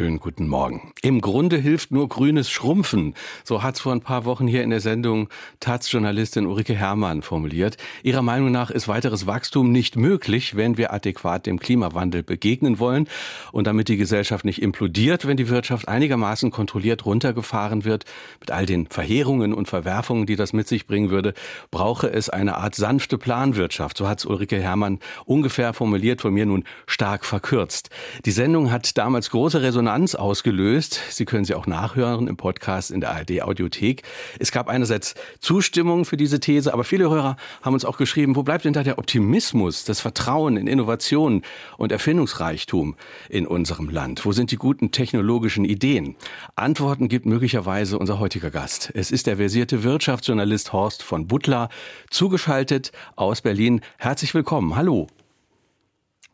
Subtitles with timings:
[0.00, 0.94] Schönen guten Morgen.
[1.02, 3.12] Im Grunde hilft nur grünes Schrumpfen.
[3.44, 5.28] So hat es vor ein paar Wochen hier in der Sendung
[5.60, 7.76] Taz-Journalistin Ulrike Herrmann formuliert.
[8.02, 13.08] Ihrer Meinung nach ist weiteres Wachstum nicht möglich, wenn wir adäquat dem Klimawandel begegnen wollen
[13.52, 18.06] und damit die Gesellschaft nicht implodiert, wenn die Wirtschaft einigermaßen kontrolliert runtergefahren wird,
[18.40, 21.34] mit all den Verheerungen und Verwerfungen, die das mit sich bringen würde,
[21.70, 23.98] brauche es eine Art sanfte Planwirtschaft.
[23.98, 27.90] So hat es Ulrike Herrmann ungefähr formuliert, von mir nun stark verkürzt.
[28.24, 31.00] Die Sendung hat damals große Resonanz Resonanz ausgelöst.
[31.10, 34.04] Sie können sie auch nachhören im Podcast in der ARD Audiothek.
[34.38, 38.44] Es gab einerseits Zustimmung für diese These, aber viele Hörer haben uns auch geschrieben, wo
[38.44, 41.42] bleibt denn da der Optimismus, das Vertrauen in Innovation
[41.76, 42.94] und Erfindungsreichtum
[43.28, 44.24] in unserem Land?
[44.24, 46.14] Wo sind die guten technologischen Ideen?
[46.54, 48.92] Antworten gibt möglicherweise unser heutiger Gast.
[48.94, 51.68] Es ist der versierte Wirtschaftsjournalist Horst von Butler,
[52.10, 53.80] zugeschaltet aus Berlin.
[53.98, 54.76] Herzlich willkommen.
[54.76, 55.08] Hallo.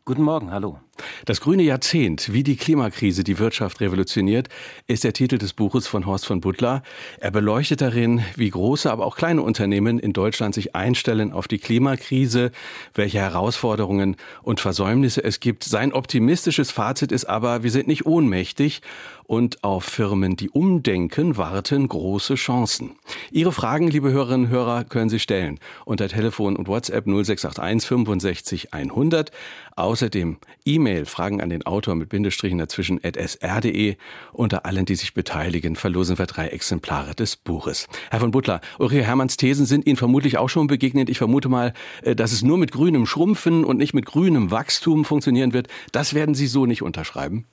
[0.05, 0.79] Guten Morgen, hallo.
[1.25, 4.49] Das grüne Jahrzehnt, wie die Klimakrise die Wirtschaft revolutioniert,
[4.87, 6.83] ist der Titel des Buches von Horst von Butler.
[7.19, 11.59] Er beleuchtet darin, wie große, aber auch kleine Unternehmen in Deutschland sich einstellen auf die
[11.59, 12.51] Klimakrise,
[12.93, 15.63] welche Herausforderungen und Versäumnisse es gibt.
[15.63, 18.81] Sein optimistisches Fazit ist aber, wir sind nicht ohnmächtig
[19.27, 22.95] und auf Firmen, die umdenken, warten große Chancen.
[23.29, 28.73] Ihre Fragen, liebe Hörerinnen und Hörer, können Sie stellen unter Telefon und WhatsApp 0681 65
[28.73, 29.31] 100.
[29.75, 33.97] Außerdem E-Mail Fragen an den Autor mit Bindestrichen dazwischen at sr.de.
[34.31, 37.87] Unter allen, die sich beteiligen, verlosen wir drei Exemplare des Buches.
[38.09, 41.09] Herr von Butler, Ulrike Hermanns Thesen sind Ihnen vermutlich auch schon begegnet.
[41.09, 45.05] Ich vermute mal, äh, dass es nur mit grünem Schrumpfen und nicht mit grünem Wachstum
[45.05, 45.67] funktionieren wird.
[45.91, 47.45] Das werden Sie so nicht unterschreiben.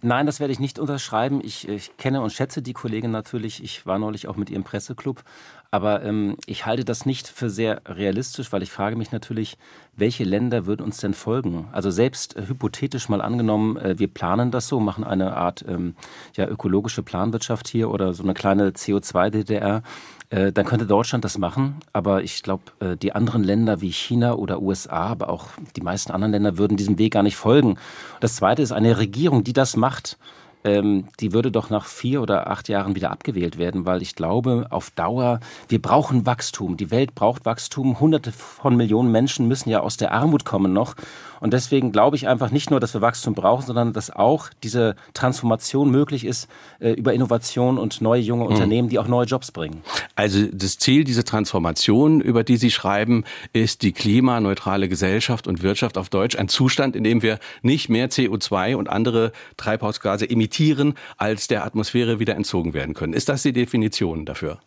[0.00, 1.40] Nein, das werde ich nicht unterschreiben.
[1.42, 3.64] Ich, ich, kenne und schätze die Kollegin natürlich.
[3.64, 5.24] Ich war neulich auch mit ihrem Presseclub.
[5.72, 9.58] Aber ähm, ich halte das nicht für sehr realistisch, weil ich frage mich natürlich,
[9.96, 11.68] welche Länder würden uns denn folgen?
[11.72, 15.96] Also selbst äh, hypothetisch mal angenommen, äh, wir planen das so, machen eine Art ähm,
[16.36, 19.82] ja, ökologische Planwirtschaft hier oder so eine kleine CO2-DDR.
[20.30, 24.34] Äh, dann könnte Deutschland das machen, aber ich glaube, äh, die anderen Länder wie China
[24.34, 25.46] oder USA, aber auch
[25.76, 27.78] die meisten anderen Länder würden diesem Weg gar nicht folgen.
[28.20, 30.18] Das Zweite ist eine Regierung, die das macht
[30.64, 34.66] ähm, die würde doch nach vier oder acht Jahren wieder abgewählt werden, weil ich glaube,
[34.70, 36.76] auf Dauer, wir brauchen Wachstum.
[36.76, 38.00] Die Welt braucht Wachstum.
[38.00, 40.94] Hunderte von Millionen Menschen müssen ja aus der Armut kommen noch.
[41.40, 44.96] Und deswegen glaube ich einfach nicht nur, dass wir Wachstum brauchen, sondern dass auch diese
[45.14, 46.48] Transformation möglich ist
[46.80, 48.50] äh, über Innovation und neue junge mhm.
[48.50, 49.82] Unternehmen, die auch neue Jobs bringen.
[50.14, 55.98] Also das Ziel dieser Transformation, über die Sie schreiben, ist die klimaneutrale Gesellschaft und Wirtschaft
[55.98, 61.48] auf Deutsch, ein Zustand, in dem wir nicht mehr CO2 und andere Treibhausgase emittieren, als
[61.48, 63.12] der Atmosphäre wieder entzogen werden können.
[63.12, 64.58] Ist das die Definition dafür?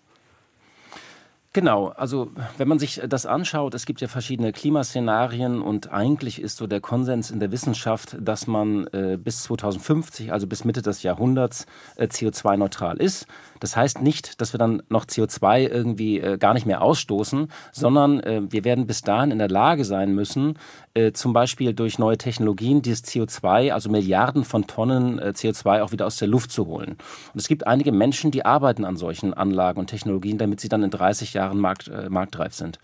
[1.54, 6.56] Genau, also wenn man sich das anschaut, es gibt ja verschiedene Klimaszenarien und eigentlich ist
[6.56, 11.04] so der Konsens in der Wissenschaft, dass man äh, bis 2050, also bis Mitte des
[11.04, 11.66] Jahrhunderts,
[11.98, 13.28] äh, CO2-neutral ist.
[13.62, 18.20] Das heißt nicht, dass wir dann noch CO2 irgendwie äh, gar nicht mehr ausstoßen, sondern
[18.20, 20.58] äh, wir werden bis dahin in der Lage sein müssen,
[20.96, 25.92] äh, zum Beispiel durch neue Technologien dieses CO2, also Milliarden von Tonnen äh, CO2 auch
[25.92, 26.98] wieder aus der Luft zu holen.
[27.34, 30.82] Und es gibt einige Menschen, die arbeiten an solchen Anlagen und Technologien, damit sie dann
[30.82, 32.80] in 30 Jahren markt, äh, marktreif sind.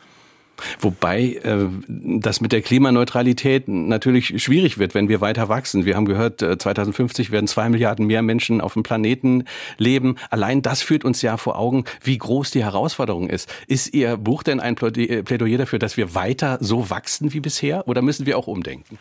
[0.79, 5.85] Wobei äh, das mit der Klimaneutralität natürlich schwierig wird, wenn wir weiter wachsen.
[5.85, 9.45] Wir haben gehört, 2050 äh, werden zwei Milliarden mehr Menschen auf dem Planeten
[9.78, 10.16] leben.
[10.29, 13.53] Allein das führt uns ja vor Augen, wie groß die Herausforderung ist.
[13.68, 18.01] Ist Ihr Buch denn ein Plädoyer dafür, dass wir weiter so wachsen wie bisher oder
[18.01, 18.97] müssen wir auch umdenken?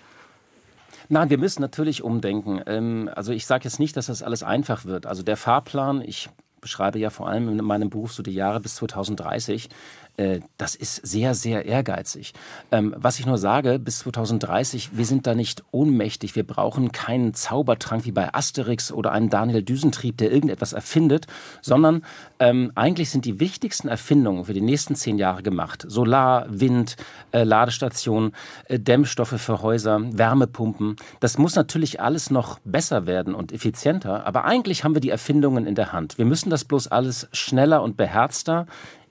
[1.09, 2.61] Nein, wir müssen natürlich umdenken.
[2.67, 5.07] Ähm, also ich sage jetzt nicht, dass das alles einfach wird.
[5.07, 6.29] Also der Fahrplan, ich
[6.61, 9.69] beschreibe ja vor allem in meinem Buch so die Jahre bis 2030.
[10.17, 12.33] Äh, das ist sehr, sehr ehrgeizig.
[12.71, 16.37] Ähm, was ich nur sage, bis 2030, wir sind da nicht ohnmächtig.
[16.37, 21.27] Wir brauchen keinen Zaubertrank wie bei Asterix oder einen Daniel Düsentrieb, der irgendetwas erfindet,
[21.61, 22.03] sondern
[22.39, 25.85] ähm, eigentlich sind die wichtigsten Erfindungen für die nächsten zehn Jahre gemacht.
[25.87, 26.97] Solar, Wind,
[27.33, 28.33] äh, Ladestationen,
[28.69, 30.97] äh, Dämmstoffe für Häuser, Wärmepumpen.
[31.21, 35.67] Das muss natürlich alles noch besser werden und effizienter, aber eigentlich haben wir die Erfindungen
[35.67, 36.19] in der Hand.
[36.19, 38.67] Wir müssen das bloß alles schneller und beherzter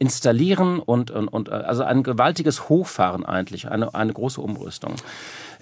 [0.05, 4.93] installieren und, und, und also ein gewaltiges Hochfahren eigentlich, eine, eine große Umrüstung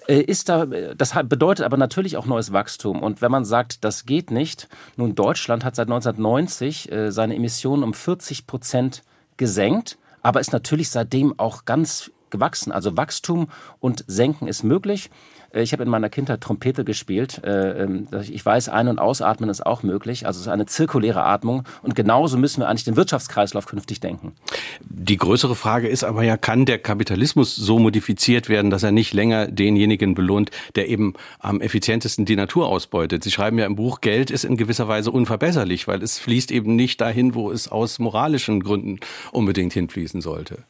[0.06, 3.02] äh, ist da, das bedeutet aber natürlich auch neues Wachstum.
[3.02, 7.82] Und wenn man sagt, das geht nicht, nun Deutschland hat seit 1990 äh, seine Emissionen
[7.82, 9.02] um 40 Prozent
[9.38, 12.72] gesenkt, aber ist natürlich seitdem auch ganz gewachsen.
[12.72, 13.48] Also Wachstum
[13.80, 15.10] und Senken ist möglich.
[15.54, 17.40] Äh, ich habe in meiner Kindheit Trompete gespielt.
[17.44, 20.26] Äh, ähm, ich weiß, Ein- und Ausatmen ist auch möglich.
[20.26, 21.64] Also es ist eine zirkuläre Atmung.
[21.82, 24.32] Und genauso müssen wir eigentlich den Wirtschaftskreislauf künftig denken.
[24.80, 29.14] Die größere Frage ist aber ja, kann der Kapitalismus so modifiziert werden, dass er nicht
[29.14, 33.22] länger denjenigen belohnt, der eben am effizientesten die Natur ausbeutet?
[33.22, 36.74] Sie schreiben ja im Buch, Geld ist in gewisser Weise unverbesserlich, weil es fließt eben
[36.74, 38.98] nicht dahin, wo es aus moralischen Gründen
[39.32, 40.64] unbedingt hinfließen sollte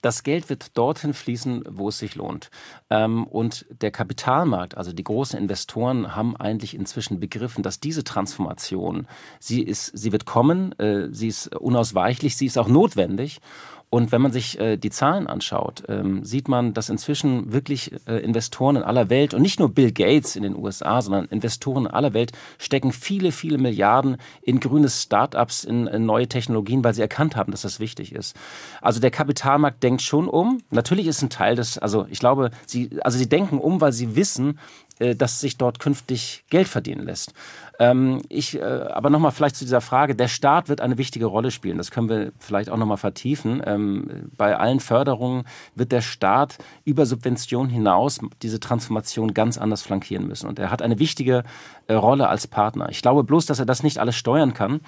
[0.00, 2.50] das Geld wird dorthin fließen, wo es sich lohnt.
[2.88, 9.06] Ähm, und der Kapitalmarkt, also die großen Investoren, haben eigentlich inzwischen begriffen, dass diese Transformation,
[9.38, 13.40] sie ist, sie wird kommen, äh, sie ist unausweichlich, sie ist auch notwendig.
[13.90, 18.18] Und wenn man sich äh, die Zahlen anschaut, ähm, sieht man, dass inzwischen wirklich äh,
[18.18, 21.90] Investoren in aller Welt und nicht nur Bill Gates in den USA, sondern Investoren in
[21.90, 27.02] aller Welt stecken viele, viele Milliarden in grüne Startups, in, in neue Technologien, weil sie
[27.02, 28.36] erkannt haben, dass das wichtig ist.
[28.80, 30.62] Also der Kapitalmarkt denkt schon um.
[30.70, 34.14] Natürlich ist ein Teil des, also ich glaube, sie, also sie denken um, weil sie
[34.14, 34.60] wissen,
[35.00, 37.34] äh, dass sich dort künftig Geld verdienen lässt.
[37.80, 41.50] Ähm, ich, äh, aber nochmal vielleicht zu dieser Frage, der Staat wird eine wichtige Rolle
[41.50, 41.78] spielen.
[41.78, 43.62] Das können wir vielleicht auch nochmal vertiefen.
[43.64, 45.44] Ähm, bei allen Förderungen
[45.74, 50.46] wird der Staat über Subventionen hinaus diese Transformation ganz anders flankieren müssen.
[50.46, 51.42] Und er hat eine wichtige
[51.86, 52.90] äh, Rolle als Partner.
[52.90, 54.80] Ich glaube bloß, dass er das nicht alles steuern kann.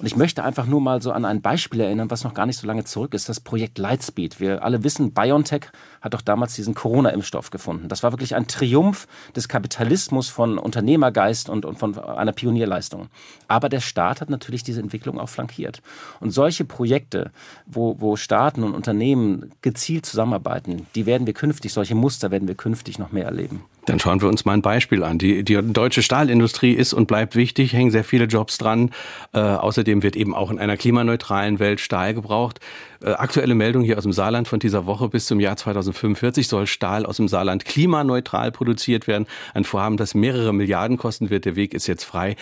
[0.00, 2.56] Und ich möchte einfach nur mal so an ein Beispiel erinnern, was noch gar nicht
[2.56, 4.40] so lange zurück ist, das Projekt Lightspeed.
[4.40, 5.66] Wir alle wissen, BioNTech
[6.00, 7.86] hat doch damals diesen Corona-Impfstoff gefunden.
[7.88, 9.06] Das war wirklich ein Triumph
[9.36, 13.08] des Kapitalismus von Unternehmergeist und, und von einer Pionierleistung.
[13.46, 15.82] Aber der Staat hat natürlich diese Entwicklung auch flankiert.
[16.18, 17.30] Und solche Projekte,
[17.66, 22.54] wo, wo Staaten und Unternehmen gezielt zusammenarbeiten, die werden wir künftig, solche Muster werden wir
[22.54, 23.64] künftig noch mehr erleben.
[23.90, 25.18] Dann schauen wir uns mal ein Beispiel an.
[25.18, 28.92] Die, die deutsche Stahlindustrie ist und bleibt wichtig, hängen sehr viele Jobs dran.
[29.32, 32.60] Äh, außerdem wird eben auch in einer klimaneutralen Welt Stahl gebraucht.
[33.02, 36.68] Äh, aktuelle Meldung hier aus dem Saarland von dieser Woche bis zum Jahr 2045 soll
[36.68, 39.26] Stahl aus dem Saarland klimaneutral produziert werden.
[39.54, 41.44] Ein Vorhaben, das mehrere Milliarden kosten wird.
[41.44, 42.36] Der Weg ist jetzt frei,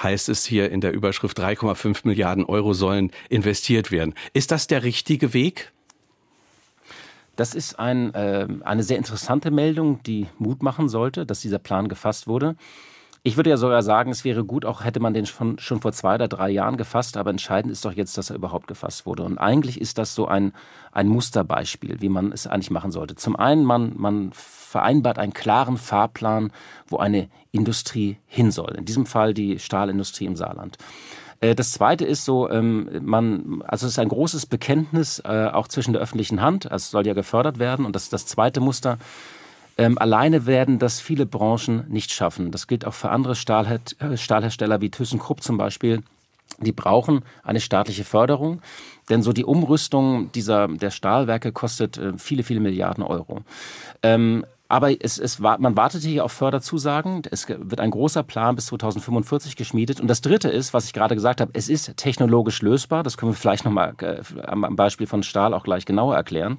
[0.00, 4.14] heißt es hier in der Überschrift 3,5 Milliarden Euro sollen investiert werden.
[4.34, 5.71] Ist das der richtige Weg?
[7.42, 11.88] Das ist ein, äh, eine sehr interessante Meldung, die Mut machen sollte, dass dieser Plan
[11.88, 12.54] gefasst wurde.
[13.24, 15.90] Ich würde ja sogar sagen, es wäre gut, auch hätte man den schon, schon vor
[15.90, 19.24] zwei oder drei Jahren gefasst, aber entscheidend ist doch jetzt, dass er überhaupt gefasst wurde.
[19.24, 20.52] Und eigentlich ist das so ein,
[20.92, 23.16] ein Musterbeispiel, wie man es eigentlich machen sollte.
[23.16, 26.52] Zum einen, man, man vereinbart einen klaren Fahrplan,
[26.86, 28.76] wo eine Industrie hin soll.
[28.76, 30.78] In diesem Fall die Stahlindustrie im Saarland.
[31.42, 35.68] Äh, das zweite ist so, ähm, man, also es ist ein großes Bekenntnis äh, auch
[35.68, 37.84] zwischen der öffentlichen Hand, also es soll ja gefördert werden.
[37.84, 38.98] Und das ist das zweite Muster.
[39.76, 42.50] Ähm, alleine werden das viele Branchen nicht schaffen.
[42.50, 46.02] Das gilt auch für andere Stahlher äh, Stahlhersteller wie ThyssenKrupp zum Beispiel.
[46.58, 48.60] Die brauchen eine staatliche Förderung,
[49.08, 53.40] denn so die Umrüstung dieser der Stahlwerke kostet viele, viele Milliarden Euro.
[54.02, 57.20] Ähm, aber es, es, man wartete hier auf Förderzusagen.
[57.30, 60.00] Es wird ein großer Plan bis 2045 geschmiedet.
[60.00, 63.02] Und das Dritte ist, was ich gerade gesagt habe, es ist technologisch lösbar.
[63.02, 66.56] Das können wir vielleicht nochmal äh, am Beispiel von Stahl auch gleich genauer erklären.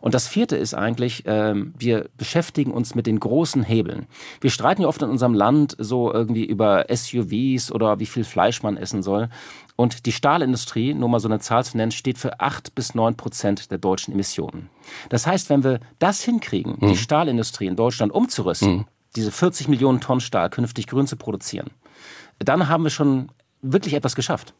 [0.00, 4.06] Und das vierte ist eigentlich, äh, wir beschäftigen uns mit den großen Hebeln.
[4.40, 8.62] Wir streiten ja oft in unserem Land so irgendwie über SUVs oder wie viel Fleisch
[8.62, 9.30] man essen soll.
[9.76, 13.16] Und die Stahlindustrie, nur mal so eine Zahl zu nennen, steht für acht bis neun
[13.16, 14.68] Prozent der deutschen Emissionen.
[15.08, 16.88] Das heißt, wenn wir das hinkriegen, mhm.
[16.88, 18.84] die Stahlindustrie in Deutschland umzurüsten, mhm.
[19.16, 21.70] diese 40 Millionen Tonnen Stahl künftig grün zu produzieren,
[22.38, 23.30] dann haben wir schon
[23.62, 24.54] wirklich etwas geschafft.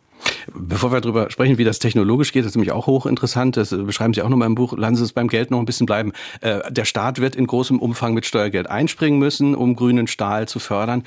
[0.54, 4.14] Bevor wir darüber sprechen, wie das technologisch geht, das ist nämlich auch hochinteressant, das beschreiben
[4.14, 6.12] Sie auch noch mal im Buch, lassen Sie es beim Geld noch ein bisschen bleiben.
[6.40, 10.58] Äh, der Staat wird in großem Umfang mit Steuergeld einspringen müssen, um grünen Stahl zu
[10.58, 11.04] fördern.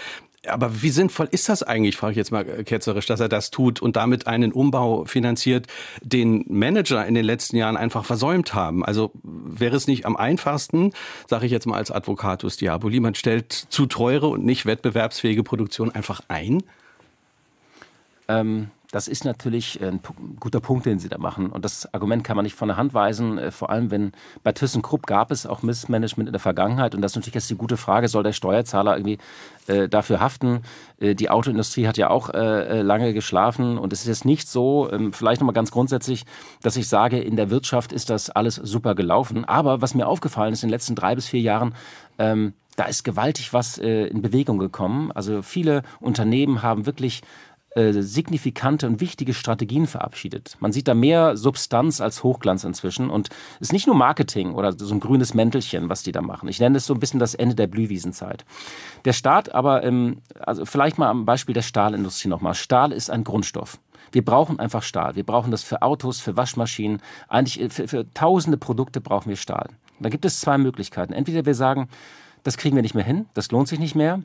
[0.47, 3.81] Aber wie sinnvoll ist das eigentlich, frage ich jetzt mal ketzerisch, dass er das tut
[3.81, 5.67] und damit einen Umbau finanziert,
[6.01, 8.83] den Manager in den letzten Jahren einfach versäumt haben?
[8.83, 10.91] Also wäre es nicht am einfachsten,
[11.27, 15.91] sage ich jetzt mal als Advocatus Diaboli, man stellt zu teure und nicht wettbewerbsfähige Produktion
[15.91, 16.63] einfach ein?
[18.27, 19.99] Ähm, das ist natürlich ein
[20.39, 21.49] guter Punkt, den Sie da machen.
[21.49, 23.37] Und das Argument kann man nicht von der Hand weisen.
[23.37, 24.11] Äh, vor allem, wenn
[24.43, 26.95] bei ThyssenKrupp gab es auch Missmanagement in der Vergangenheit.
[26.95, 29.17] Und das ist natürlich jetzt die gute Frage, soll der Steuerzahler irgendwie
[29.67, 30.61] äh, dafür haften?
[30.99, 33.77] Äh, die Autoindustrie hat ja auch äh, äh lange geschlafen.
[33.77, 36.25] Und es ist jetzt nicht so, ähm, vielleicht nochmal ganz grundsätzlich,
[36.61, 39.45] dass ich sage, in der Wirtschaft ist das alles super gelaufen.
[39.45, 41.73] Aber was mir aufgefallen ist in den letzten drei bis vier Jahren,
[42.17, 45.11] ähm, da ist gewaltig was äh, in Bewegung gekommen.
[45.11, 47.21] Also viele Unternehmen haben wirklich
[47.75, 50.55] äh, signifikante und wichtige Strategien verabschiedet.
[50.59, 54.71] Man sieht da mehr Substanz als Hochglanz inzwischen und es ist nicht nur Marketing oder
[54.71, 56.47] so ein grünes Mäntelchen, was die da machen.
[56.47, 58.45] Ich nenne es so ein bisschen das Ende der Blühwiesenzeit.
[59.03, 62.55] Der Staat aber, ähm, also vielleicht mal am Beispiel der Stahlindustrie nochmal.
[62.55, 63.79] Stahl ist ein Grundstoff.
[64.11, 65.15] Wir brauchen einfach Stahl.
[65.15, 67.01] Wir brauchen das für Autos, für Waschmaschinen.
[67.27, 69.69] Eigentlich äh, für, für tausende Produkte brauchen wir Stahl.
[69.99, 71.11] Da gibt es zwei Möglichkeiten.
[71.11, 71.89] Entweder wir sagen,
[72.43, 74.21] das kriegen wir nicht mehr hin, das lohnt sich nicht mehr.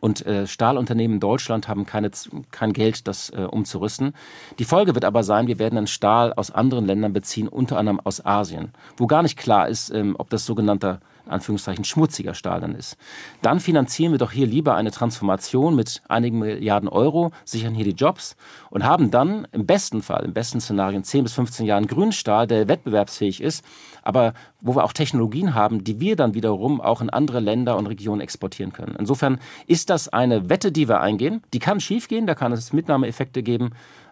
[0.00, 2.10] Und äh, Stahlunternehmen in Deutschland haben keine,
[2.50, 4.14] kein Geld, das äh, umzurüsten.
[4.58, 8.00] Die Folge wird aber sein, wir werden dann Stahl aus anderen Ländern beziehen, unter anderem
[8.00, 12.74] aus Asien, wo gar nicht klar ist, ähm, ob das sogenannter Anführungszeichen schmutziger Stahl dann
[12.74, 12.96] ist.
[13.42, 17.90] Dann finanzieren wir doch hier lieber eine Transformation mit einigen Milliarden Euro, sichern hier die
[17.92, 18.36] Jobs
[18.70, 22.12] und haben dann im besten Fall, im besten Szenario in 10 bis 15 Jahren grünen
[22.12, 23.64] Stahl, der wettbewerbsfähig ist,
[24.02, 27.86] aber wo wir auch Technologien haben, die wir dann wiederum auch in andere Länder und
[27.86, 28.96] Regionen exportieren können.
[28.98, 31.42] Insofern ist das eine Wette, die wir eingehen.
[31.52, 33.70] Die kann schiefgehen, da kann es Mitnahmeeffekte geben.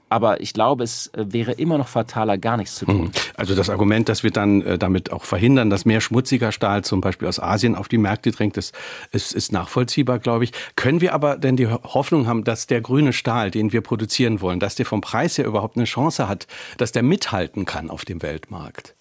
[0.08, 3.06] Aber ich glaube, es äh, wäre immer noch fataler, gar nichts zu tun.
[3.06, 3.10] Hm.
[3.36, 7.00] Also das Argument, dass wir dann äh, damit auch verhindern, dass mehr schmutziger Stahl zum
[7.00, 8.72] Beispiel aus Asien auf die Märkte drängt, das
[9.12, 10.52] ist, ist nachvollziehbar, glaube ich.
[10.76, 14.60] Können wir aber denn die Hoffnung haben, dass der grüne Stahl, den wir produzieren wollen,
[14.60, 16.46] dass der vom Preis her überhaupt eine Chance hat,
[16.78, 18.94] dass der mithalten kann auf dem Weltmarkt?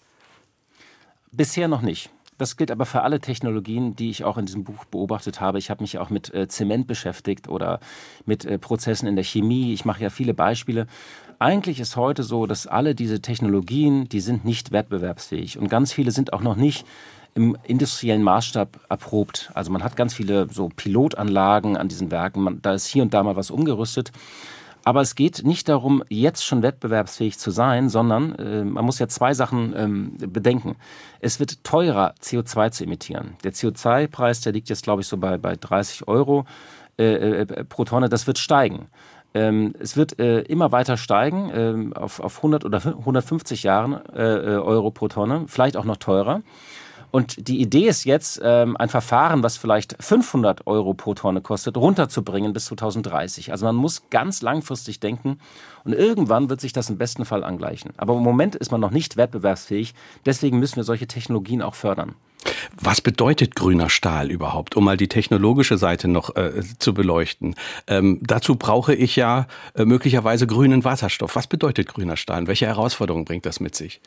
[1.30, 2.10] Bisher noch nicht.
[2.38, 5.58] Das gilt aber für alle Technologien, die ich auch in diesem Buch beobachtet habe.
[5.58, 7.80] Ich habe mich auch mit äh, Zement beschäftigt oder
[8.26, 9.72] mit äh, Prozessen in der Chemie.
[9.72, 10.86] Ich mache ja viele Beispiele.
[11.40, 16.12] Eigentlich ist heute so, dass alle diese Technologien, die sind nicht wettbewerbsfähig und ganz viele
[16.12, 16.86] sind auch noch nicht
[17.34, 19.50] im industriellen Maßstab erprobt.
[19.54, 22.42] Also man hat ganz viele so Pilotanlagen an diesen Werken.
[22.42, 24.12] Man, da ist hier und da mal was umgerüstet.
[24.88, 29.06] Aber es geht nicht darum, jetzt schon wettbewerbsfähig zu sein, sondern äh, man muss ja
[29.06, 30.76] zwei Sachen ähm, bedenken.
[31.20, 33.36] Es wird teurer, CO2 zu emittieren.
[33.44, 36.46] Der CO2-Preis, der liegt jetzt, glaube ich, so bei, bei 30 Euro
[36.98, 38.08] äh, äh, pro Tonne.
[38.08, 38.86] Das wird steigen.
[39.34, 44.22] Ähm, es wird äh, immer weiter steigen ähm, auf, auf 100 oder 150 Jahren äh,
[44.22, 46.40] äh, Euro pro Tonne, vielleicht auch noch teurer.
[47.10, 51.76] Und die Idee ist jetzt, ähm, ein Verfahren, was vielleicht 500 Euro pro Tonne kostet,
[51.76, 53.52] runterzubringen bis 2030.
[53.52, 55.38] Also man muss ganz langfristig denken
[55.84, 57.92] und irgendwann wird sich das im besten Fall angleichen.
[57.96, 59.94] Aber im Moment ist man noch nicht wettbewerbsfähig.
[60.26, 62.14] Deswegen müssen wir solche Technologien auch fördern.
[62.80, 67.54] Was bedeutet grüner Stahl überhaupt, um mal die technologische Seite noch äh, zu beleuchten?
[67.86, 71.36] Ähm, dazu brauche ich ja äh, möglicherweise grünen Wasserstoff.
[71.36, 72.46] Was bedeutet grüner Stahl?
[72.46, 74.00] Welche Herausforderungen bringt das mit sich?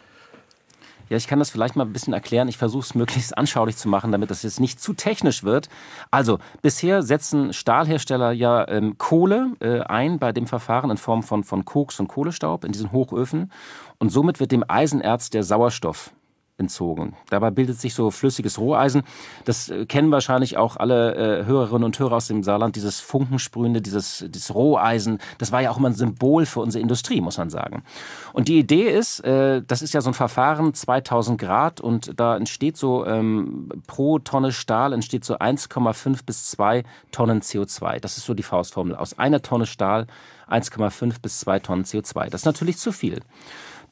[1.12, 2.48] Ja, ich kann das vielleicht mal ein bisschen erklären.
[2.48, 5.68] Ich versuche es möglichst anschaulich zu machen, damit das jetzt nicht zu technisch wird.
[6.10, 11.44] Also, bisher setzen Stahlhersteller ja ähm, Kohle äh, ein bei dem Verfahren in Form von,
[11.44, 13.52] von Koks und Kohlestaub in diesen Hochöfen.
[14.00, 16.14] Und somit wird dem Eisenerz der Sauerstoff
[16.62, 17.16] entzogen.
[17.30, 19.04] Dabei bildet sich so flüssiges Roheisen.
[19.46, 23.82] Das äh, kennen wahrscheinlich auch alle äh, Hörerinnen und Hörer aus dem Saarland, dieses Funkensprühende,
[23.82, 25.20] dieses, dieses Roheisen.
[25.40, 27.84] Das war ja auch immer ein Symbol für unsere Industrie, muss man sagen.
[28.32, 32.38] Und die Idee ist, äh, das ist ja so ein Verfahren, 2000 Grad und da
[32.38, 38.00] entsteht so ähm, pro Tonne Stahl entsteht so 1,5 bis 2 Tonnen CO2.
[38.00, 38.96] Das ist so die Faustformel.
[38.96, 40.08] Aus einer Tonne Stahl
[40.50, 42.30] 1,5 bis 2 Tonnen CO2.
[42.30, 43.22] Das ist natürlich zu viel.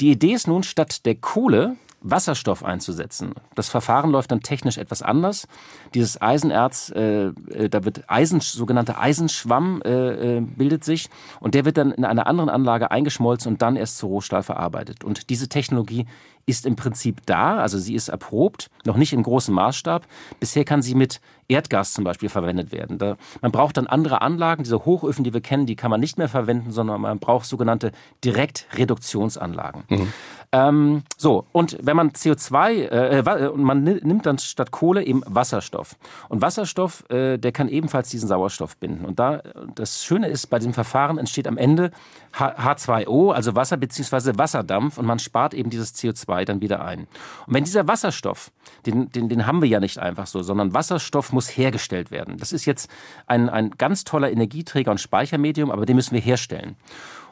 [0.02, 3.34] Die Idee ist nun, statt der Kohle Wasserstoff einzusetzen.
[3.56, 5.48] Das Verfahren läuft dann technisch etwas anders.
[5.94, 11.66] Dieses Eisenerz, äh, äh, da wird Eisen, sogenannter Eisenschwamm äh, äh, bildet sich und der
[11.66, 15.04] wird dann in einer anderen Anlage eingeschmolzen und dann erst zu Rohstahl verarbeitet.
[15.04, 16.06] Und diese Technologie
[16.50, 20.06] ist im Prinzip da, also sie ist erprobt, noch nicht in großem Maßstab.
[20.40, 23.00] Bisher kann sie mit Erdgas zum Beispiel verwendet werden.
[23.00, 26.18] Da, man braucht dann andere Anlagen, diese Hochöfen, die wir kennen, die kann man nicht
[26.18, 27.92] mehr verwenden, sondern man braucht sogenannte
[28.24, 29.84] Direktreduktionsanlagen.
[29.90, 30.14] Mhm.
[30.52, 35.96] Ähm, so, und wenn man CO2, äh, äh man nimmt dann statt Kohle eben Wasserstoff.
[36.28, 39.06] Und Wasserstoff, äh, der kann ebenfalls diesen Sauerstoff binden.
[39.06, 39.44] Und da,
[39.76, 41.92] das Schöne ist, bei diesem Verfahren entsteht am Ende
[42.34, 44.38] H 2O, also Wasser bzw.
[44.38, 47.02] Wasserdampf, und man spart eben dieses CO2 dann wieder ein.
[47.48, 48.52] Und wenn dieser Wasserstoff,
[48.86, 52.38] den, den, den haben wir ja nicht einfach so, sondern Wasserstoff muss hergestellt werden.
[52.38, 52.90] Das ist jetzt
[53.28, 56.76] ein, ein ganz toller Energieträger und Speichermedium, aber den müssen wir herstellen.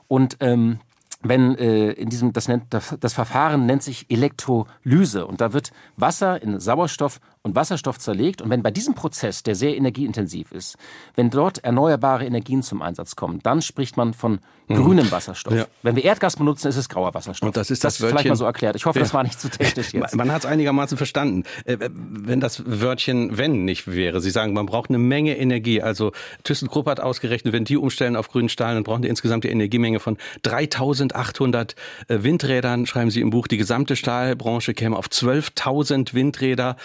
[0.07, 0.79] Und ähm,
[1.21, 5.71] wenn äh, in diesem das nennt das, das Verfahren nennt sich Elektrolyse und da wird
[5.95, 8.41] Wasser in Sauerstoff und Wasserstoff zerlegt.
[8.41, 10.77] Und wenn bei diesem Prozess, der sehr energieintensiv ist,
[11.15, 14.75] wenn dort erneuerbare Energien zum Einsatz kommen, dann spricht man von mhm.
[14.75, 15.53] grünem Wasserstoff.
[15.53, 15.65] Ja.
[15.81, 17.47] Wenn wir Erdgas benutzen, ist es grauer Wasserstoff.
[17.47, 18.75] Und das ist das, das Wörtchen, vielleicht mal so erklärt.
[18.75, 19.03] Ich hoffe, ja.
[19.03, 20.15] das war nicht zu technisch jetzt.
[20.15, 21.43] Man hat es einigermaßen verstanden.
[21.65, 25.81] Äh, wenn das Wörtchen wenn nicht wäre, Sie sagen, man braucht eine Menge Energie.
[25.81, 26.11] Also
[26.43, 29.99] ThyssenKrupp hat ausgerechnet, wenn die umstellen auf grünen Stahl, dann brauchen die insgesamt die Energiemenge
[29.99, 31.75] von 3800
[32.07, 33.47] äh, Windrädern, schreiben Sie im Buch.
[33.47, 36.75] Die gesamte Stahlbranche käme auf 12.000 Windräder.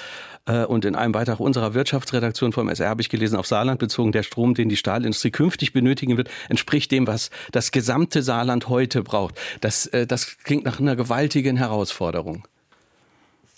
[0.47, 4.13] Äh, und in einem Beitrag unserer Wirtschaftsredaktion vom SR habe ich gelesen, auf Saarland bezogen,
[4.13, 9.03] der Strom, den die Stahlindustrie künftig benötigen wird, entspricht dem, was das gesamte Saarland heute
[9.03, 9.39] braucht.
[9.61, 12.47] Das, äh, das klingt nach einer gewaltigen Herausforderung.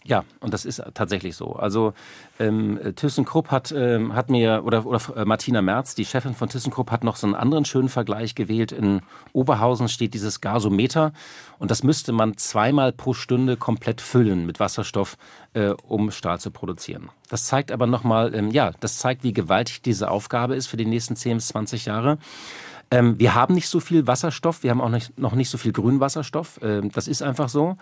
[0.07, 1.55] Ja, und das ist tatsächlich so.
[1.55, 1.95] Also
[2.39, 6.91] ähm, ThyssenKrupp hat, ähm, hat mir, oder, oder äh, Martina Merz, die Chefin von ThyssenKrupp,
[6.91, 8.71] hat noch so einen anderen schönen Vergleich gewählt.
[8.71, 9.01] In
[9.33, 11.13] Oberhausen steht dieses Gasometer
[11.59, 15.17] und das müsste man zweimal pro Stunde komplett füllen mit Wasserstoff,
[15.55, 17.09] äh, um Stahl zu produzieren.
[17.31, 20.85] Das zeigt aber nochmal, ähm, ja, das zeigt, wie gewaltig diese Aufgabe ist für die
[20.85, 22.19] nächsten 10 bis 20 Jahre.
[22.91, 25.73] Ähm, wir haben nicht so viel Wasserstoff, wir haben auch nicht, noch nicht so viel
[25.73, 26.61] Grünwasserstoff.
[26.63, 27.77] Ähm, das ist einfach so.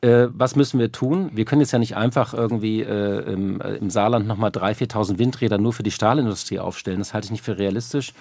[0.00, 1.30] Äh, was müssen wir tun?
[1.34, 5.18] Wir können jetzt ja nicht einfach irgendwie äh, im, äh, im Saarland nochmal 3.000, 4.000
[5.18, 6.98] Windräder nur für die Stahlindustrie aufstellen.
[6.98, 8.12] Das halte ich nicht für realistisch.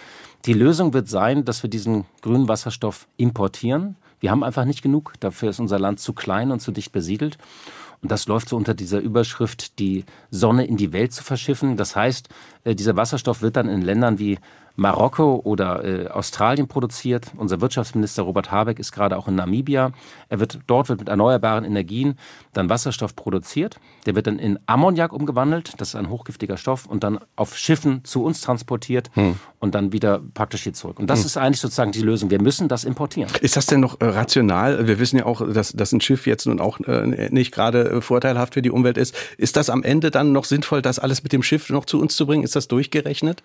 [0.45, 3.95] Die Lösung wird sein, dass wir diesen grünen Wasserstoff importieren.
[4.19, 5.13] Wir haben einfach nicht genug.
[5.19, 7.37] Dafür ist unser Land zu klein und zu dicht besiedelt.
[8.01, 11.77] Und das läuft so unter dieser Überschrift, die Sonne in die Welt zu verschiffen.
[11.77, 12.29] Das heißt,
[12.63, 14.37] äh, dieser Wasserstoff wird dann in Ländern wie
[14.77, 17.31] Marokko oder äh, Australien produziert.
[17.35, 19.91] Unser Wirtschaftsminister Robert Habeck ist gerade auch in Namibia.
[20.29, 22.17] Er wird dort wird mit erneuerbaren Energien
[22.53, 23.79] dann Wasserstoff produziert.
[24.05, 25.73] Der wird dann in Ammoniak umgewandelt.
[25.77, 29.37] Das ist ein hochgiftiger Stoff und dann auf Schiffen zu uns transportiert hm.
[29.59, 30.99] und dann wieder praktisch hier zurück.
[30.99, 31.25] Und das hm.
[31.25, 32.29] ist eigentlich sozusagen die Lösung.
[32.29, 33.31] Wir müssen das importieren.
[33.41, 34.87] Ist das denn noch äh, rational?
[34.87, 38.01] Wir wissen ja auch, dass, dass ein Schiff jetzt nun auch äh, nicht gerade äh,
[38.01, 39.15] vorteilhaft für die Umwelt ist.
[39.39, 42.15] Ist das am Ende dann noch sinnvoll, das alles mit dem Schiff noch zu uns
[42.15, 42.43] zu bringen?
[42.43, 43.41] Ist das durchgerechnet?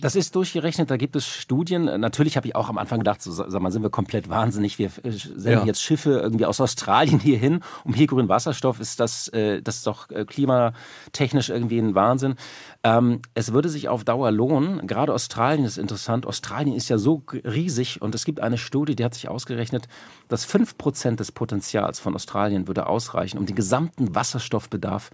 [0.00, 1.84] Das ist durchgerechnet, da gibt es Studien.
[2.00, 4.78] Natürlich habe ich auch am Anfang gedacht, so, sag mal, sind wir komplett wahnsinnig.
[4.78, 5.64] Wir äh, senden ja.
[5.64, 8.80] jetzt Schiffe irgendwie aus Australien hier hin, um hier grünen Wasserstoff.
[8.80, 12.36] Ist das, äh, das ist doch äh, klimatechnisch irgendwie ein Wahnsinn.
[12.84, 14.86] Ähm, es würde sich auf Dauer lohnen.
[14.86, 16.26] Gerade Australien ist interessant.
[16.26, 19.88] Australien ist ja so riesig und es gibt eine Studie, die hat sich ausgerechnet,
[20.28, 25.10] dass fünf Prozent des Potenzials von Australien würde ausreichen, um den gesamten Wasserstoffbedarf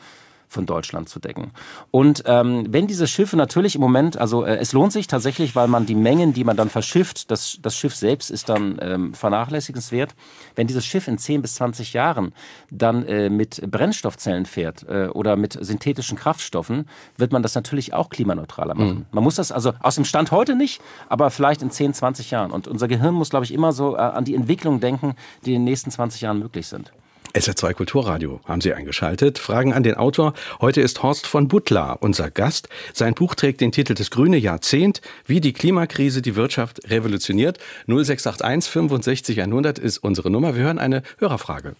[0.54, 1.50] von Deutschland zu decken.
[1.90, 5.68] Und ähm, wenn diese Schiffe natürlich im Moment, also äh, es lohnt sich tatsächlich, weil
[5.68, 10.14] man die Mengen, die man dann verschifft, das, das Schiff selbst ist dann ähm, vernachlässigenswert.
[10.54, 12.32] Wenn dieses Schiff in 10 bis 20 Jahren
[12.70, 18.08] dann äh, mit Brennstoffzellen fährt äh, oder mit synthetischen Kraftstoffen, wird man das natürlich auch
[18.08, 18.98] klimaneutraler machen.
[18.98, 19.06] Mhm.
[19.10, 22.50] Man muss das also aus dem Stand heute nicht, aber vielleicht in 10, 20 Jahren.
[22.50, 25.60] Und unser Gehirn muss, glaube ich, immer so äh, an die Entwicklung denken, die in
[25.60, 26.92] den nächsten 20 Jahren möglich sind.
[27.34, 29.40] SR2 Kulturradio haben Sie eingeschaltet.
[29.40, 30.34] Fragen an den Autor.
[30.60, 32.68] Heute ist Horst von Butler unser Gast.
[32.92, 37.58] Sein Buch trägt den Titel Das grüne Jahrzehnt, wie die Klimakrise die Wirtschaft revolutioniert.
[37.88, 40.54] 0681 65 100 ist unsere Nummer.
[40.54, 41.74] Wir hören eine Hörerfrage.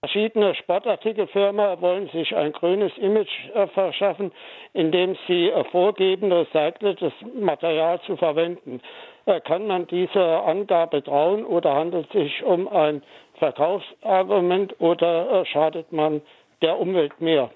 [0.00, 4.30] Verschiedene Sportartikelfirmen wollen sich ein grünes Image äh, verschaffen,
[4.72, 8.80] indem sie äh, vorgeben, recyceltes Material zu verwenden.
[9.24, 13.02] Äh, kann man dieser Angabe trauen oder handelt es sich um ein
[13.38, 16.22] Verkaufsargument oder äh, schadet man
[16.62, 17.50] der Umwelt mehr?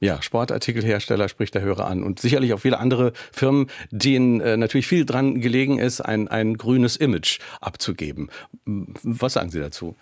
[0.00, 4.86] Ja, Sportartikelhersteller spricht der Hörer an und sicherlich auch viele andere Firmen, denen äh, natürlich
[4.86, 8.28] viel dran gelegen ist, ein, ein grünes Image abzugeben.
[8.66, 9.96] Was sagen Sie dazu?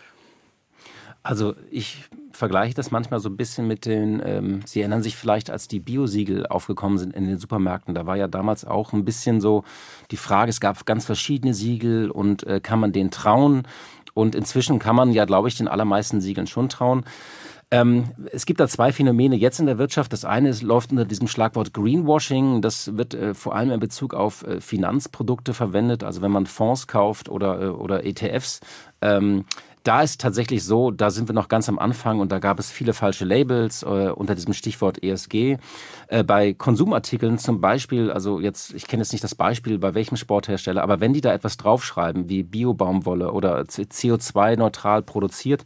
[1.23, 5.51] Also ich vergleiche das manchmal so ein bisschen mit den, ähm, Sie erinnern sich vielleicht,
[5.51, 9.41] als die Biosiegel aufgekommen sind in den Supermärkten, da war ja damals auch ein bisschen
[9.41, 9.63] so
[10.11, 13.69] die Frage, es gab ganz verschiedene Siegel und äh, kann man denen trauen?
[14.15, 17.05] Und inzwischen kann man ja, glaube ich, den allermeisten Siegeln schon trauen.
[17.73, 20.13] Ähm, es gibt da zwei Phänomene jetzt in der Wirtschaft.
[20.13, 22.61] Das eine ist, läuft unter diesem Schlagwort Greenwashing.
[22.61, 26.05] Das wird äh, vor allem in Bezug auf äh, Finanzprodukte verwendet.
[26.05, 28.61] Also wenn man Fonds kauft oder, äh, oder ETFs.
[29.01, 29.47] Ähm,
[29.83, 32.71] da ist tatsächlich so, da sind wir noch ganz am Anfang und da gab es
[32.71, 35.57] viele falsche Labels äh, unter diesem Stichwort ESG.
[36.09, 40.17] Äh, bei Konsumartikeln zum Beispiel, also jetzt, ich kenne jetzt nicht das Beispiel bei welchem
[40.17, 45.65] Sporthersteller, aber wenn die da etwas draufschreiben wie Biobaumwolle oder CO2-neutral produziert,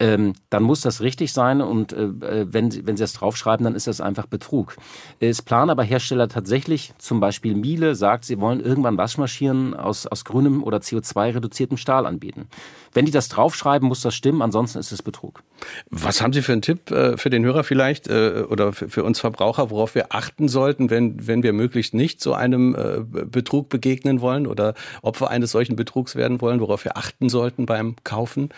[0.00, 3.64] ähm, dann muss das richtig sein und äh, äh, wenn, Sie, wenn Sie das draufschreiben,
[3.64, 4.76] dann ist das einfach Betrug.
[5.20, 10.24] Es planen aber Hersteller tatsächlich, zum Beispiel Miele sagt, sie wollen irgendwann Waschmaschinen aus, aus
[10.24, 12.48] grünem oder CO2-reduziertem Stahl anbieten.
[12.94, 15.42] Wenn die das draufschreiben, muss das stimmen, ansonsten ist es Betrug.
[15.90, 19.04] Was haben Sie für einen Tipp äh, für den Hörer vielleicht äh, oder für, für,
[19.04, 23.68] uns Verbraucher, worauf wir achten sollten, wenn, wenn wir möglichst nicht so einem äh, Betrug
[23.68, 28.48] begegnen wollen oder Opfer eines solchen Betrugs werden wollen, worauf wir achten sollten beim Kaufen?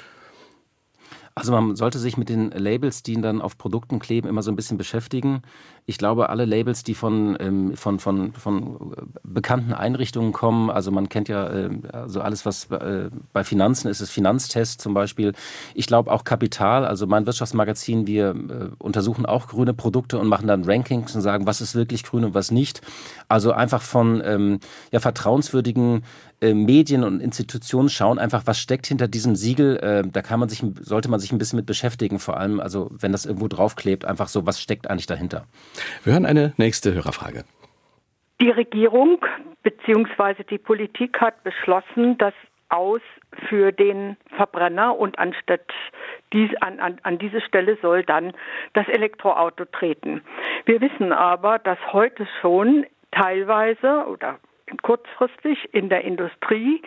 [1.34, 4.56] Also man sollte sich mit den Labels, die dann auf Produkten kleben, immer so ein
[4.56, 5.42] bisschen beschäftigen.
[5.84, 11.08] Ich glaube, alle Labels, die von, ähm, von, von, von bekannten Einrichtungen kommen, also man
[11.08, 15.32] kennt ja äh, also alles, was äh, bei Finanzen ist, ist Finanztest zum Beispiel.
[15.74, 20.46] Ich glaube auch Kapital, also mein Wirtschaftsmagazin, wir äh, untersuchen auch grüne Produkte und machen
[20.46, 22.80] dann Rankings und sagen, was ist wirklich grün und was nicht.
[23.28, 24.60] Also einfach von ähm,
[24.92, 26.04] ja, vertrauenswürdigen
[26.42, 29.76] äh, Medien und Institutionen schauen einfach, was steckt hinter diesem Siegel.
[29.76, 32.90] Äh, da kann man sich, sollte man sich ein bisschen mit beschäftigen, vor allem, also
[32.92, 35.46] wenn das irgendwo draufklebt, einfach so, was steckt eigentlich dahinter.
[36.04, 37.44] Wir hören eine nächste Hörerfrage.
[38.40, 39.24] Die Regierung
[39.62, 40.42] bzw.
[40.50, 42.34] die Politik hat beschlossen, dass
[42.68, 43.02] aus
[43.48, 45.60] für den Verbrenner und anstatt
[46.32, 48.32] dies, an, an, an diese Stelle soll dann
[48.72, 50.22] das Elektroauto treten.
[50.64, 54.38] Wir wissen aber, dass heute schon teilweise oder
[54.82, 56.82] kurzfristig in der Industrie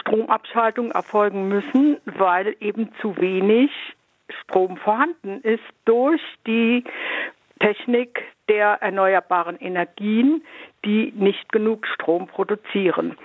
[0.00, 3.70] Stromabschaltungen erfolgen müssen, weil eben zu wenig
[4.42, 6.84] Strom vorhanden ist durch die
[7.60, 10.42] Technik der erneuerbaren Energien,
[10.84, 13.16] die nicht genug Strom produzieren.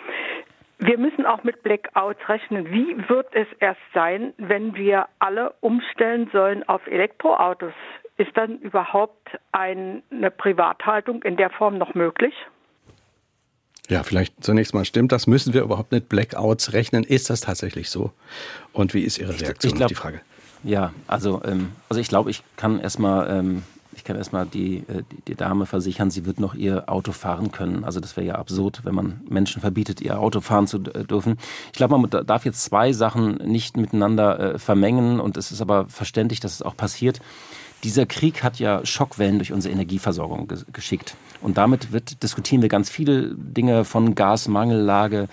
[0.77, 2.69] Wir müssen auch mit Blackouts rechnen.
[2.69, 7.73] Wie wird es erst sein, wenn wir alle umstellen sollen auf Elektroautos?
[8.17, 12.33] Ist dann überhaupt eine Privathaltung in der Form noch möglich?
[13.89, 15.27] Ja, vielleicht zunächst mal stimmt das.
[15.27, 17.03] Müssen wir überhaupt mit Blackouts rechnen?
[17.03, 18.11] Ist das tatsächlich so?
[18.73, 20.21] Und wie ist Ihre Reaktion glaub, auf die Frage?
[20.63, 23.63] Ja, also, ähm, also ich glaube, ich kann erstmal ähm,
[23.95, 27.51] ich kann erstmal die, äh, die, die, Dame versichern, sie wird noch ihr Auto fahren
[27.51, 27.83] können.
[27.83, 31.37] Also das wäre ja absurd, wenn man Menschen verbietet, ihr Auto fahren zu äh, dürfen.
[31.67, 35.87] Ich glaube, man darf jetzt zwei Sachen nicht miteinander äh, vermengen und es ist aber
[35.87, 37.21] verständlich, dass es auch passiert.
[37.83, 41.15] Dieser Krieg hat ja Schockwellen durch unsere Energieversorgung geschickt.
[41.41, 45.27] Und damit wird, diskutieren wir ganz viele Dinge von Gasmangellage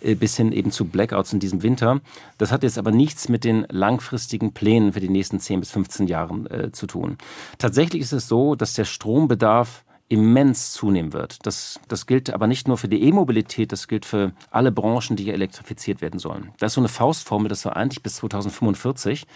[0.00, 2.00] bis hin eben zu Blackouts in diesem Winter.
[2.38, 6.06] Das hat jetzt aber nichts mit den langfristigen Plänen für die nächsten 10 bis 15
[6.06, 7.18] Jahren äh, zu tun.
[7.58, 11.44] Tatsächlich ist es so, dass der Strombedarf immens zunehmen wird.
[11.46, 15.24] Das, das gilt aber nicht nur für die E-Mobilität, das gilt für alle Branchen, die
[15.24, 16.50] hier elektrifiziert werden sollen.
[16.58, 19.26] Das ist so eine Faustformel, das war eigentlich bis 2045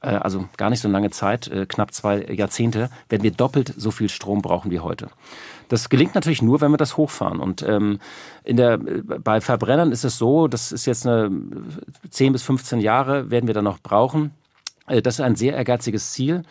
[0.00, 4.08] äh, also gar nicht so lange Zeit, knapp zwei Jahrzehnte, werden wir doppelt so viel
[4.08, 5.08] Strom brauchen wie heute.
[5.68, 7.40] Das gelingt natürlich nur, wenn wir das hochfahren.
[7.40, 8.00] Und ähm,
[8.42, 11.30] in der, bei Verbrennern ist es so, das ist jetzt eine
[12.10, 14.32] 10 bis 15 Jahre werden wir da noch brauchen.
[14.86, 16.42] Äh, das ist ein sehr ehrgeiziges Ziel.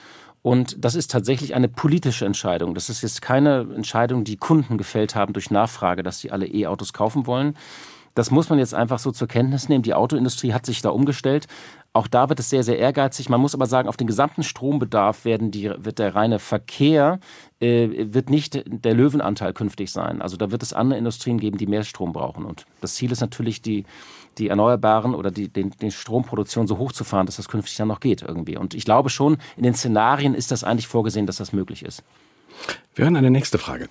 [0.44, 2.74] Und das ist tatsächlich eine politische Entscheidung.
[2.74, 6.94] Das ist jetzt keine Entscheidung, die Kunden gefällt haben durch Nachfrage, dass sie alle E-Autos
[6.94, 7.58] kaufen wollen.
[8.18, 9.84] Das muss man jetzt einfach so zur Kenntnis nehmen.
[9.84, 11.46] Die Autoindustrie hat sich da umgestellt.
[11.94, 13.30] Auch da wird es sehr, sehr ehrgeizig.
[13.30, 17.20] Man muss aber sagen, auf den gesamten Strombedarf werden die, wird der reine Verkehr,
[17.60, 20.20] äh, wird nicht der Löwenanteil künftig sein.
[20.20, 22.44] Also da wird es andere Industrien geben, die mehr Strom brauchen.
[22.44, 23.86] Und das Ziel ist natürlich, die,
[24.40, 28.24] die Erneuerbaren oder die, den, den Stromproduktion so hochzufahren, dass das künftig dann noch geht
[28.24, 28.58] irgendwie.
[28.58, 32.02] Und ich glaube schon, in den Szenarien ist das eigentlich vorgesehen, dass das möglich ist.
[32.96, 33.90] Wir hören eine nächste Frage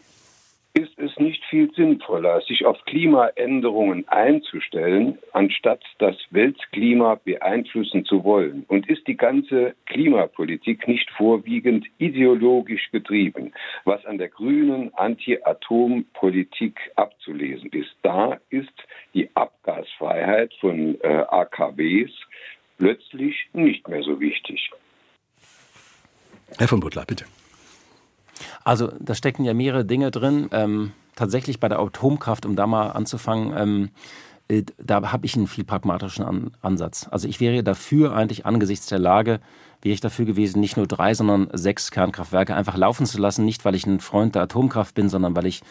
[1.57, 8.65] viel sinnvoller, sich auf Klimaänderungen einzustellen, anstatt das Weltklima beeinflussen zu wollen?
[8.69, 13.53] Und ist die ganze Klimapolitik nicht vorwiegend ideologisch getrieben,
[13.85, 17.97] was an der grünen Anti-Atom-Politik abzulesen ist?
[18.03, 18.75] Da ist
[19.15, 22.11] die Abgasfreiheit von äh, AKWs
[22.77, 24.71] plötzlich nicht mehr so wichtig.
[26.59, 27.25] Herr von Butler, bitte.
[28.63, 30.51] Also da stecken ja mehrere Dinge drin.
[30.53, 33.91] Ähm, tatsächlich bei der Atomkraft, um da mal anzufangen, ähm,
[34.49, 37.09] äh, da habe ich einen viel pragmatischen An Ansatz.
[37.11, 39.41] Also ich wäre dafür eigentlich angesichts der Lage,
[39.83, 43.45] wäre ich dafür gewesen, nicht nur drei, sondern sechs Kernkraftwerke einfach laufen zu lassen.
[43.45, 45.63] Nicht, weil ich ein Freund der Atomkraft bin, sondern weil ich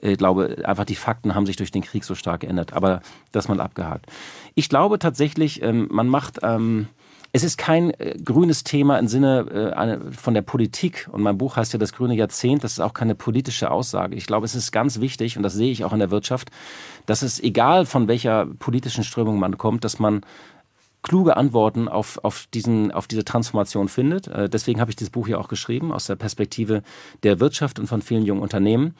[0.00, 2.72] äh, glaube, einfach die Fakten haben sich durch den Krieg so stark geändert.
[2.72, 4.06] Aber das mal abgehakt.
[4.54, 6.40] Ich glaube tatsächlich, ähm, man macht...
[6.42, 6.88] Ähm,
[7.34, 11.08] es ist kein äh, grünes Thema im Sinne äh, eine, von der Politik.
[11.10, 12.62] Und mein Buch heißt ja das grüne Jahrzehnt.
[12.62, 14.14] Das ist auch keine politische Aussage.
[14.14, 16.52] Ich glaube, es ist ganz wichtig, und das sehe ich auch in der Wirtschaft,
[17.06, 20.20] dass es egal von welcher politischen Strömung man kommt, dass man
[21.02, 24.28] kluge Antworten auf, auf, diesen, auf diese Transformation findet.
[24.28, 26.84] Äh, deswegen habe ich dieses Buch ja auch geschrieben, aus der Perspektive
[27.24, 28.94] der Wirtschaft und von vielen jungen Unternehmen.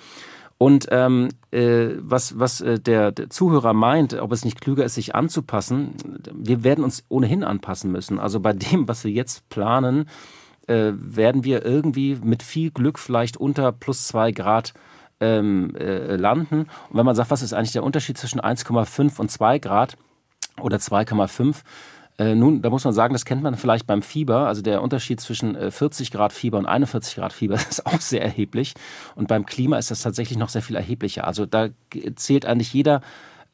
[0.57, 4.95] Und ähm, äh, was, was äh, der, der Zuhörer meint, ob es nicht klüger ist,
[4.95, 5.95] sich anzupassen,
[6.33, 8.19] wir werden uns ohnehin anpassen müssen.
[8.19, 10.09] Also bei dem, was wir jetzt planen,
[10.67, 14.75] äh, werden wir irgendwie mit viel Glück vielleicht unter plus zwei Grad
[15.21, 16.61] ähm, äh, landen.
[16.89, 19.97] Und wenn man sagt, was ist eigentlich der Unterschied zwischen 1,5 und 2 Grad
[20.61, 21.63] oder 2,5,
[22.17, 24.47] äh, nun, da muss man sagen, das kennt man vielleicht beim Fieber.
[24.47, 28.23] Also der Unterschied zwischen äh, 40 Grad Fieber und 41 Grad Fieber ist auch sehr
[28.23, 28.75] erheblich.
[29.17, 31.27] Und beim Klima ist das tatsächlich noch sehr viel erheblicher.
[31.27, 31.69] Also da
[32.15, 33.01] zählt eigentlich jeder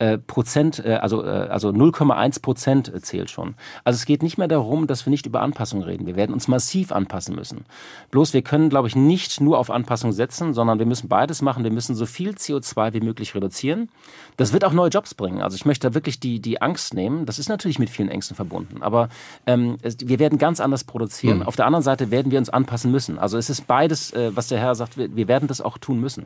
[0.00, 3.54] äh, Prozent, äh, also, äh, also 0,1 Prozent zählt schon.
[3.84, 6.06] Also es geht nicht mehr darum, dass wir nicht über Anpassung reden.
[6.06, 7.66] Wir werden uns massiv anpassen müssen.
[8.10, 11.64] Bloß wir können, glaube ich, nicht nur auf Anpassung setzen, sondern wir müssen beides machen.
[11.64, 13.90] Wir müssen so viel CO2 wie möglich reduzieren.
[14.38, 15.42] Das wird auch neue Jobs bringen.
[15.42, 17.26] Also ich möchte da wirklich die, die Angst nehmen.
[17.26, 18.82] Das ist natürlich mit vielen Ängsten verbunden.
[18.82, 19.10] Aber
[19.46, 21.40] ähm, es, wir werden ganz anders produzieren.
[21.40, 21.42] Mhm.
[21.42, 23.18] Auf der anderen Seite werden wir uns anpassen müssen.
[23.18, 26.00] Also es ist beides, äh, was der Herr sagt, wir, wir werden das auch tun
[26.00, 26.24] müssen.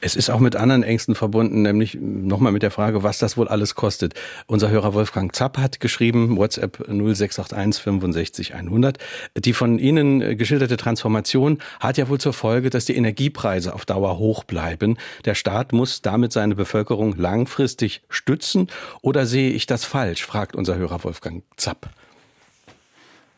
[0.00, 3.36] Es ist auch mit anderen Ängsten verbunden, nämlich nochmal mit der Frage, was was das
[3.38, 4.12] wohl alles kostet.
[4.46, 8.98] Unser Hörer Wolfgang Zapp hat geschrieben, WhatsApp 0681 65 100.
[9.38, 13.86] Die von Ihnen äh, geschilderte Transformation hat ja wohl zur Folge, dass die Energiepreise auf
[13.86, 14.98] Dauer hoch bleiben.
[15.24, 18.68] Der Staat muss damit seine Bevölkerung langfristig stützen.
[19.00, 20.26] Oder sehe ich das falsch?
[20.26, 21.88] fragt unser Hörer Wolfgang Zapp.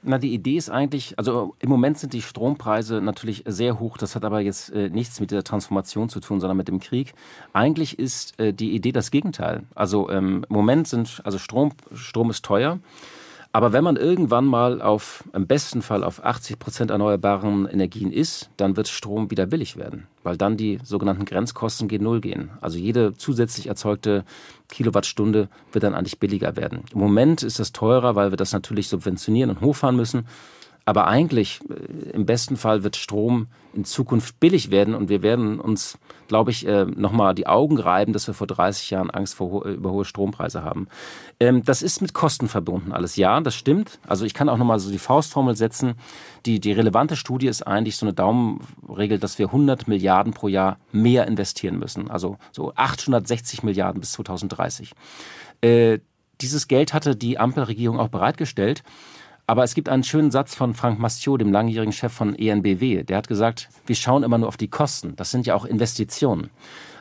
[0.02, 3.98] Na, die Idee ist eigentlich, also im Moment sind die Strompreise natürlich sehr hoch.
[3.98, 7.14] Das hat aber jetzt äh, nichts mit der Transformation zu tun, sondern mit dem Krieg.
[7.52, 9.64] Eigentlich ist äh, die Idee das Gegenteil.
[9.74, 12.78] Also ähm, im Moment sind, also Strom, Strom ist teuer.
[13.50, 18.50] Aber wenn man irgendwann mal auf, im besten Fall auf 80 Prozent erneuerbaren Energien ist,
[18.58, 22.50] dann wird Strom wieder billig werden, weil dann die sogenannten Grenzkosten gen Null gehen.
[22.60, 24.24] Also jede zusätzlich erzeugte
[24.68, 26.82] Kilowattstunde wird dann eigentlich billiger werden.
[26.92, 30.26] Im Moment ist das teurer, weil wir das natürlich subventionieren und hochfahren müssen.
[30.88, 35.60] Aber eigentlich, äh, im besten Fall wird Strom in Zukunft billig werden und wir werden
[35.60, 35.98] uns,
[36.28, 39.72] glaube ich, äh, nochmal die Augen reiben, dass wir vor 30 Jahren Angst vor, äh,
[39.72, 40.88] über hohe Strompreise haben.
[41.40, 43.16] Ähm, das ist mit Kosten verbunden alles.
[43.16, 43.98] Ja, das stimmt.
[44.06, 45.92] Also ich kann auch nochmal so die Faustformel setzen.
[46.46, 50.78] Die, die relevante Studie ist eigentlich so eine Daumenregel, dass wir 100 Milliarden pro Jahr
[50.90, 52.10] mehr investieren müssen.
[52.10, 54.92] Also so 860 Milliarden bis 2030.
[56.40, 58.84] Dieses Geld hatte die Ampelregierung auch bereitgestellt.
[59.48, 63.02] Aber es gibt einen schönen Satz von Frank Mastiot, dem langjährigen Chef von ENBW.
[63.04, 65.16] Der hat gesagt, wir schauen immer nur auf die Kosten.
[65.16, 66.50] Das sind ja auch Investitionen.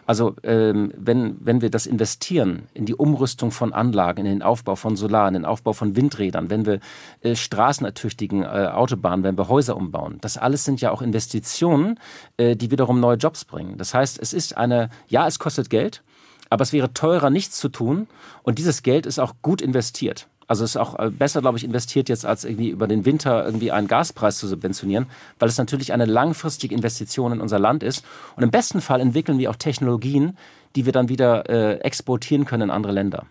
[0.05, 4.77] Also ähm, wenn, wenn wir das investieren in die Umrüstung von Anlagen, in den Aufbau
[4.77, 6.79] von Solar, in den Aufbau von Windrädern, wenn wir
[7.19, 11.99] äh, Straßen ertüchtigen, äh, Autobahnen, wenn wir Häuser umbauen, das alles sind ja auch Investitionen,
[12.37, 13.77] äh, die wiederum neue Jobs bringen.
[13.77, 16.01] Das heißt, es ist eine, ja, es kostet Geld,
[16.49, 18.07] aber es wäre teurer, nichts zu tun.
[18.41, 20.29] Und dieses Geld ist auch gut investiert.
[20.47, 23.45] Also es ist auch äh, besser, glaube ich, investiert jetzt, als irgendwie über den Winter
[23.45, 25.07] irgendwie einen Gaspreis zu subventionieren,
[25.39, 28.05] weil es natürlich eine langfristige Investition in unser Land ist.
[28.35, 30.37] Und im besten Fall entwickeln wir auch Technologien,
[30.75, 33.25] die wir dann wieder äh, exportieren können in andere Länder.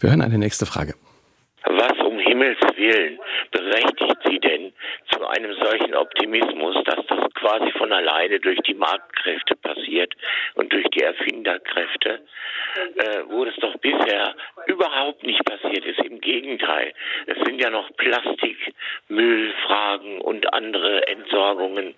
[0.00, 0.94] Wir hören eine nächste Frage.
[2.38, 3.18] Himmels Willen
[3.50, 4.72] berechtigt Sie denn
[5.10, 10.14] zu einem solchen Optimismus, dass das quasi von alleine durch die Marktkräfte passiert
[10.54, 12.20] und durch die Erfinderkräfte,
[12.94, 15.98] äh, wo das doch bisher überhaupt nicht passiert ist.
[15.98, 16.94] Im Gegenteil,
[17.26, 21.96] es sind ja noch Plastikmüllfragen und andere Entsorgungen.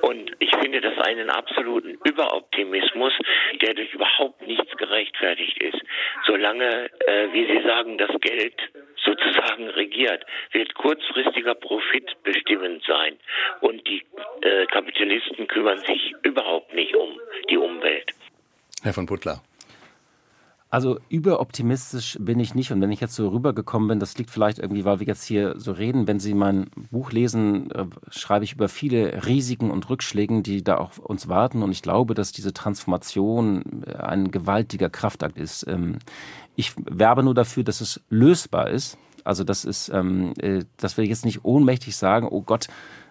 [0.00, 3.12] Und ich finde das einen absoluten Überoptimismus,
[3.60, 5.82] der durch überhaupt nichts gerechtfertigt ist.
[6.26, 8.54] Solange, äh, wie Sie sagen, das Geld
[9.04, 13.16] sozusagen regiert, wird kurzfristiger Profit bestimmend sein.
[13.60, 14.02] Und die
[14.42, 17.18] äh, Kapitalisten kümmern sich überhaupt nicht um
[17.50, 18.10] die Umwelt.
[18.82, 19.42] Herr von Butler.
[20.74, 22.72] Also überoptimistisch bin ich nicht.
[22.72, 25.54] Und wenn ich jetzt so rübergekommen bin, das liegt vielleicht irgendwie, weil wir jetzt hier
[25.56, 26.08] so reden.
[26.08, 30.78] Wenn Sie mein Buch lesen, äh, schreibe ich über viele Risiken und Rückschlägen, die da
[30.78, 31.62] auf uns warten.
[31.62, 35.64] Und ich glaube, dass diese Transformation äh, ein gewaltiger Kraftakt ist.
[35.68, 36.00] Ähm,
[36.56, 38.98] ich werbe nur dafür, dass es lösbar ist.
[39.22, 42.66] Also das ist, ähm, äh, dass wir jetzt nicht ohnmächtig sagen, oh Gott,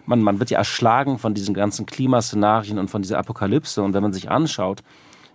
[0.05, 3.81] man, man wird ja erschlagen von diesen ganzen Klimaszenarien und von dieser Apokalypse.
[3.81, 4.83] Und wenn man sich anschaut,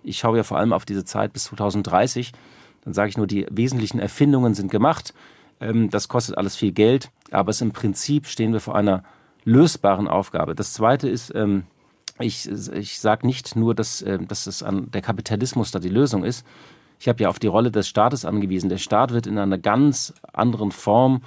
[0.02, 2.32] ich schaue ja vor allem auf diese Zeit bis 2030.
[2.84, 5.14] Dann sage ich nur, die wesentlichen Erfindungen sind gemacht.
[5.60, 9.02] Ähm, das kostet alles viel Geld, aber es im Prinzip stehen wir vor einer
[9.44, 10.54] lösbaren Aufgabe.
[10.54, 11.64] Das Zweite ist, ähm,
[12.20, 16.24] ich, ich sage nicht nur, dass, äh, dass es an der Kapitalismus da die Lösung
[16.24, 16.44] ist.
[17.00, 18.68] Ich habe ja auf die Rolle des Staates angewiesen.
[18.68, 21.22] Der Staat wird in einer ganz anderen Form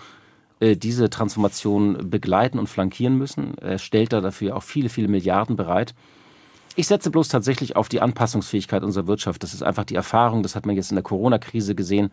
[0.60, 3.58] äh, diese Transformation begleiten und flankieren müssen.
[3.58, 5.96] Er stellt da dafür auch viele, viele Milliarden bereit.
[6.76, 9.44] Ich setze bloß tatsächlich auf die Anpassungsfähigkeit unserer Wirtschaft.
[9.44, 12.12] Das ist einfach die Erfahrung, das hat man jetzt in der Corona-Krise gesehen,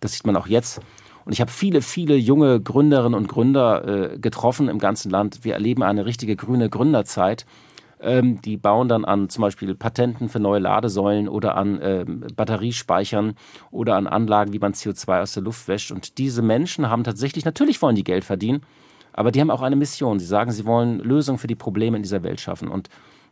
[0.00, 0.80] das sieht man auch jetzt.
[1.24, 5.44] Und ich habe viele, viele junge Gründerinnen und Gründer äh, getroffen im ganzen Land.
[5.44, 7.46] Wir erleben eine richtige grüne Gründerzeit.
[8.00, 13.34] Ähm, die bauen dann an zum Beispiel Patenten für neue Ladesäulen oder an ähm, Batteriespeichern
[13.70, 15.92] oder an Anlagen, wie man CO2 aus der Luft wäscht.
[15.92, 18.62] Und diese Menschen haben tatsächlich, natürlich wollen die Geld verdienen,
[19.12, 20.18] aber die haben auch eine Mission.
[20.18, 22.68] Sie sagen, sie wollen Lösungen für die Probleme in dieser Welt schaffen.
[22.68, 22.88] Und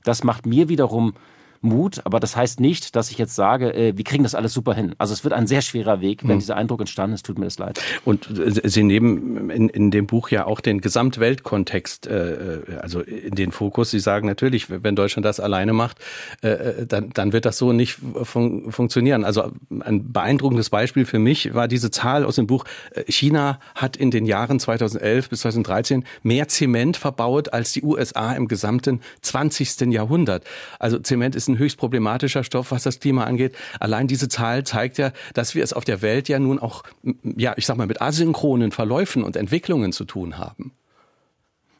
[0.08, 1.12] das macht mir wiederum
[1.60, 4.74] Mut, aber das heißt nicht, dass ich jetzt sage, äh, wir kriegen das alles super
[4.74, 4.94] hin.
[4.98, 6.40] Also es wird ein sehr schwerer Weg, wenn mhm.
[6.40, 7.80] dieser Eindruck entstanden ist, tut mir das leid.
[8.04, 13.34] Und äh, Sie nehmen in, in dem Buch ja auch den Gesamtweltkontext äh, also in
[13.34, 13.90] den Fokus.
[13.90, 15.98] Sie sagen natürlich, wenn Deutschland das alleine macht,
[16.42, 19.24] äh, äh, dann, dann wird das so nicht fun funktionieren.
[19.24, 22.64] Also ein beeindruckendes Beispiel für mich war diese Zahl aus dem Buch.
[22.92, 28.32] Äh, China hat in den Jahren 2011 bis 2013 mehr Zement verbaut als die USA
[28.32, 29.92] im gesamten 20.
[29.92, 30.44] Jahrhundert.
[30.78, 33.54] Also Zement ist ein höchst problematischer Stoff, was das Klima angeht.
[33.80, 36.84] Allein diese Zahl zeigt ja, dass wir es auf der Welt ja nun auch,
[37.22, 40.72] ja, ich sag mal, mit asynchronen Verläufen und Entwicklungen zu tun haben.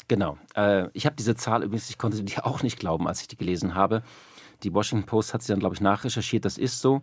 [0.08, 0.38] Genau.
[0.56, 3.36] Äh, ich habe diese Zahl übrigens, ich konnte die auch nicht glauben, als ich die
[3.36, 4.02] gelesen habe.
[4.64, 6.44] Die Washington Post hat sie dann, glaube ich, nachrecherchiert.
[6.44, 7.02] Das ist so.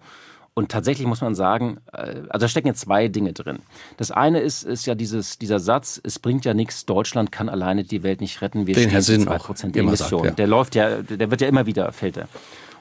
[0.57, 3.59] Und tatsächlich muss man sagen, äh, also da stecken jetzt zwei Dinge drin.
[3.97, 7.83] Das eine ist, ist ja dieses, dieser Satz, es bringt ja nichts, Deutschland kann alleine
[7.83, 10.23] die Welt nicht retten, wir Den stehen Sinn zwei Prozent immer Emissionen.
[10.23, 10.35] sagt, ja.
[10.35, 12.29] Der läuft ja, der wird ja immer wieder, fällt er.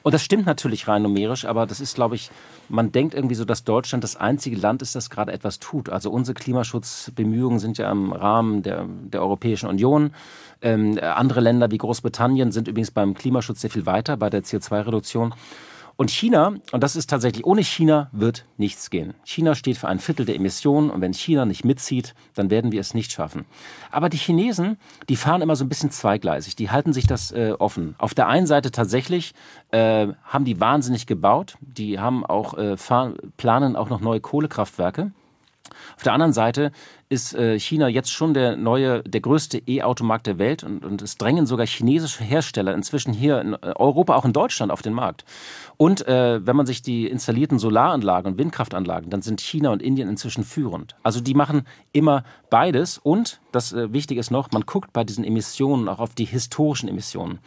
[0.05, 2.31] Und das stimmt natürlich rein numerisch, aber das ist, glaube ich,
[2.69, 5.89] man denkt irgendwie so, dass Deutschland das einzige Land ist, das gerade etwas tut.
[5.89, 10.13] Also unsere Klimaschutzbemühungen sind ja im Rahmen der, der Europäischen Union.
[10.63, 15.35] Ähm, andere Länder wie Großbritannien sind übrigens beim Klimaschutz sehr viel weiter, bei der CO2-Reduktion.
[15.97, 19.15] Und China, und das ist tatsächlich, ohne China wird nichts gehen.
[19.25, 22.81] China steht für ein Viertel der Emissionen und wenn China nicht mitzieht, dann werden wir
[22.81, 23.45] es nicht schaffen.
[23.93, 24.77] Aber die Chinesen,
[25.09, 27.95] die fahren immer so ein bisschen zweigleisig, die halten sich das äh, offen.
[27.99, 29.35] Auf der einen Seite tatsächlich
[29.71, 35.13] äh, haben die wahnsinnig gebaut, die haben auch, äh, fahren, planen auch noch neue Kohlekraftwerke.
[35.97, 36.73] Auf der anderen Seite
[37.09, 41.17] ist äh, China jetzt schon der neue, der größte E-Automarkt der Welt und, und es
[41.17, 45.25] drängen sogar chinesische Hersteller inzwischen hier in Europa, auch in Deutschland auf den Markt.
[45.77, 50.09] Und äh, wenn man sich die installierten Solaranlagen und Windkraftanlagen, dann sind China und Indien
[50.09, 50.97] inzwischen führend.
[51.03, 55.25] Also die machen immer beides und das äh, Wichtige ist noch, man guckt bei diesen
[55.25, 57.39] Emissionen auch auf die historischen Emissionen.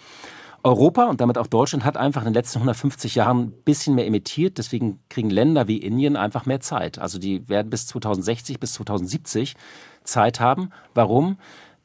[0.68, 4.06] Europa und damit auch Deutschland hat einfach in den letzten 150 Jahren ein bisschen mehr
[4.06, 4.58] emittiert.
[4.58, 7.00] Deswegen kriegen Länder wie Indien einfach mehr Zeit.
[7.00, 9.56] Also die werden bis 2060, bis 2070
[10.04, 10.72] Zeit haben.
[10.94, 11.38] Warum?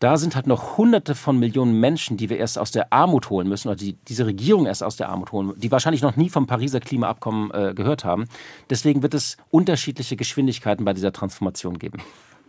[0.02, 3.48] Da sind halt noch Hunderte von Millionen Menschen, die wir erst aus der Armut holen
[3.48, 6.48] müssen, oder die diese Regierung erst aus der Armut holen, die wahrscheinlich noch nie vom
[6.48, 8.24] Pariser Klimaabkommen äh, gehört haben.
[8.68, 11.98] Deswegen wird es unterschiedliche Geschwindigkeiten bei dieser Transformation geben.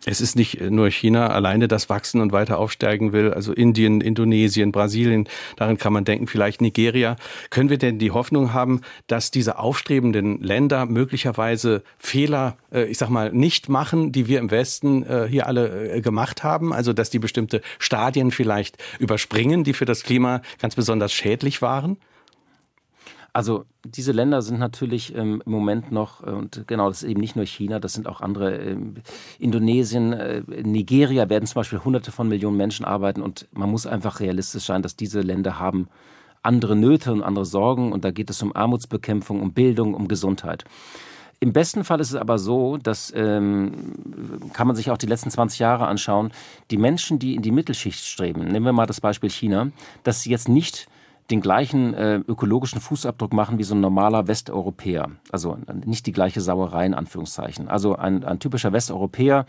[0.06, 3.34] Es ist nicht nur China alleine, das wachsen und weiter aufsteigen will.
[3.34, 7.16] Also Indien, Indonesien, Brasilien, darin kann man denken, vielleicht Nigeria.
[7.50, 13.10] Können wir denn die Hoffnung haben, dass diese aufstrebenden Länder möglicherweise Fehler, äh, ich sag
[13.10, 16.74] mal, nicht machen, die wir im Westen äh, hier alle äh, gemacht haben?
[16.74, 21.98] Also, dass die bestimmte Stadien vielleicht überspringen, die für das Klima ganz besonders schädlich waren?
[23.36, 27.20] Also diese Länder sind natürlich ähm, im Moment noch, äh, und genau, das ist eben
[27.20, 28.96] nicht nur China, das sind auch andere, ähm,
[29.40, 34.20] Indonesien, äh, Nigeria werden zum Beispiel hunderte von Millionen Menschen arbeiten und man muss einfach
[34.20, 35.88] realistisch sein, dass diese Länder haben
[36.44, 40.66] andere Nöte und andere Sorgen und da geht es um Armutsbekämpfung, um Bildung, um Gesundheit.
[41.40, 43.72] Im besten Fall ist es aber so, dass ähm,
[44.54, 46.32] kann man sich auch die letzten 20 Jahre anschauen,
[46.70, 49.72] die Menschen, die in die Mittelschicht streben, nehmen wir mal das Beispiel China,
[50.04, 50.88] dass sie jetzt nicht
[51.32, 55.12] den gleichen äh, ökologischen Fußabdruck machen wie so ein normaler Westeuropäer.
[55.32, 57.70] Also nicht die gleiche Sauerei in Anführungszeichen.
[57.70, 59.46] Also ein, ein typischer Westeuropäer,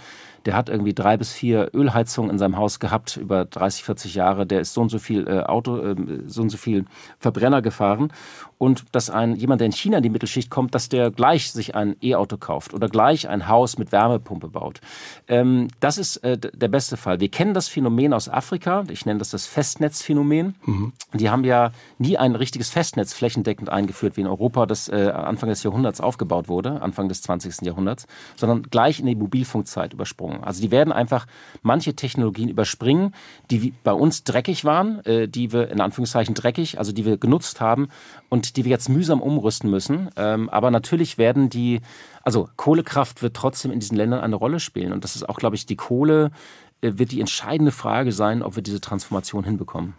[0.47, 4.47] der hat irgendwie drei bis vier Ölheizungen in seinem Haus gehabt über 30, 40 Jahre.
[4.47, 6.85] Der ist so und so viel äh, Auto, äh, so und so viel
[7.19, 8.13] Verbrenner gefahren.
[8.59, 11.75] Und dass ein jemand, der in China in die Mittelschicht kommt, dass der gleich sich
[11.75, 14.81] ein E-Auto kauft oder gleich ein Haus mit Wärmepumpe baut.
[15.29, 17.21] Ähm, das ist äh, der beste Fall.
[17.21, 18.85] Wir kennen das Phänomen aus Afrika.
[18.89, 20.55] Ich nenne das das Festnetzphänomen.
[20.65, 20.93] Mhm.
[21.15, 21.64] Die haben ja
[21.99, 26.49] nie ein richtiges Festnetz flächendeckend eingeführt, wie in Europa das äh, Anfang des Jahrhunderts aufgebaut
[26.49, 27.63] wurde, Anfang des 20.
[27.63, 30.45] Jahrhunderts, sondern gleich in die Mobilfunkzeit übersprungen.
[30.45, 31.27] Also die werden einfach
[31.63, 33.15] manche Technologien überspringen,
[33.51, 37.61] die bei uns dreckig waren, äh, die wir in Anführungszeichen dreckig, also die wir genutzt
[37.61, 37.89] haben
[38.29, 40.11] und die wir jetzt mühsam umrüsten müssen.
[40.17, 41.81] Ähm, aber natürlich werden die,
[42.23, 44.93] also Kohlekraft wird trotzdem in diesen Ländern eine Rolle spielen.
[44.93, 46.31] Und das ist auch, glaube ich, die Kohle
[46.81, 49.95] äh, wird die entscheidende Frage sein, ob wir diese Transformation hinbekommen.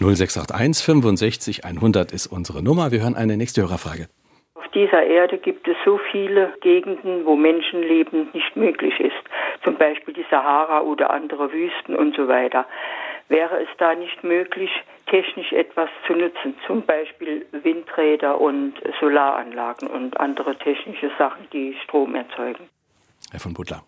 [0.00, 2.92] 0681 65 100 ist unsere Nummer.
[2.92, 4.08] Wir hören eine nächste Hörerfrage.
[4.54, 9.12] Auf dieser Erde gibt es so viele Gegenden, wo Menschenleben nicht möglich ist.
[9.64, 12.66] Zum Beispiel die Sahara oder andere Wüsten und so weiter.
[13.28, 14.70] Wäre es da nicht möglich,
[15.06, 16.54] technisch etwas zu nutzen?
[16.66, 22.68] Zum Beispiel Windräder und Solaranlagen und andere technische Sachen, die Strom erzeugen?
[23.32, 23.82] Herr von Butler.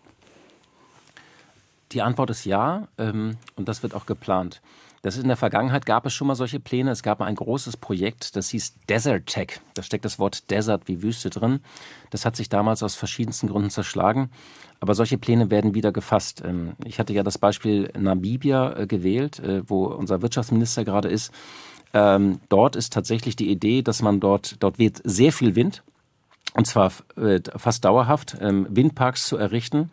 [1.93, 4.61] Die Antwort ist ja, ähm, und das wird auch geplant.
[5.01, 6.91] Das ist in der Vergangenheit gab es schon mal solche Pläne.
[6.91, 9.61] Es gab mal ein großes Projekt, das hieß Desert Tech.
[9.73, 11.61] Da steckt das Wort Desert wie Wüste drin.
[12.09, 14.29] Das hat sich damals aus verschiedensten Gründen zerschlagen.
[14.81, 16.41] Aber solche Pläne werden wieder gefasst.
[16.45, 21.33] Ähm, ich hatte ja das Beispiel Namibia äh, gewählt, äh, wo unser Wirtschaftsminister gerade ist.
[21.93, 25.83] Ähm, dort ist tatsächlich die Idee, dass man dort, dort weht sehr viel Wind.
[26.53, 29.91] Und zwar äh, fast dauerhaft, ähm, Windparks zu errichten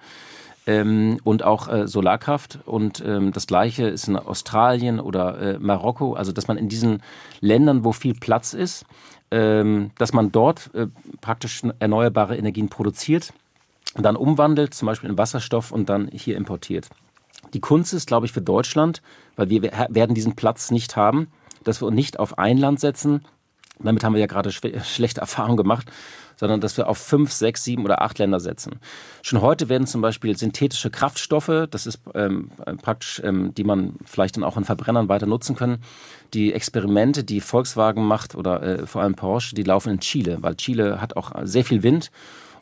[0.66, 2.58] ähm, und auch äh, Solarkraft.
[2.66, 7.02] Und ähm, das Gleiche ist in Australien oder äh, Marokko, also dass man in diesen
[7.40, 8.84] Ländern, wo viel Platz ist,
[9.30, 10.86] ähm, dass man dort äh,
[11.20, 13.32] praktisch erneuerbare Energien produziert,
[13.94, 16.88] dann umwandelt, zum Beispiel in Wasserstoff und dann hier importiert.
[17.54, 19.02] Die Kunst ist, glaube ich, für Deutschland,
[19.36, 21.28] weil wir werden diesen Platz nicht haben,
[21.64, 23.24] dass wir nicht auf ein Land setzen,
[23.78, 25.90] damit haben wir ja gerade schlechte Erfahrungen gemacht,
[26.36, 28.78] sondern dass wir auf fünf, sechs, sieben oder acht Länder setzen.
[29.22, 32.50] Schon heute werden zum Beispiel synthetische Kraftstoffe, das ist ähm,
[32.82, 35.78] praktisch, ähm, die man vielleicht dann auch in Verbrennern weiter nutzen können.
[36.34, 40.56] Die Experimente, die Volkswagen macht oder äh, vor allem Porsche, die laufen in Chile, weil
[40.56, 42.10] Chile hat auch sehr viel Wind.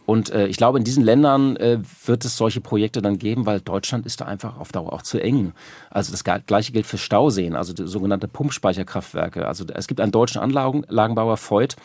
[0.06, 3.60] Und äh, ich glaube, in diesen Ländern äh, wird es solche Projekte dann geben, weil
[3.60, 5.52] Deutschland ist da einfach auf Dauer auch zu eng.
[5.90, 9.46] Also das gleiche gilt für Stauseen, also sogenannte Pumpspeicherkraftwerke.
[9.46, 11.76] Also es gibt einen deutschen Anlagenbauer, Voigt,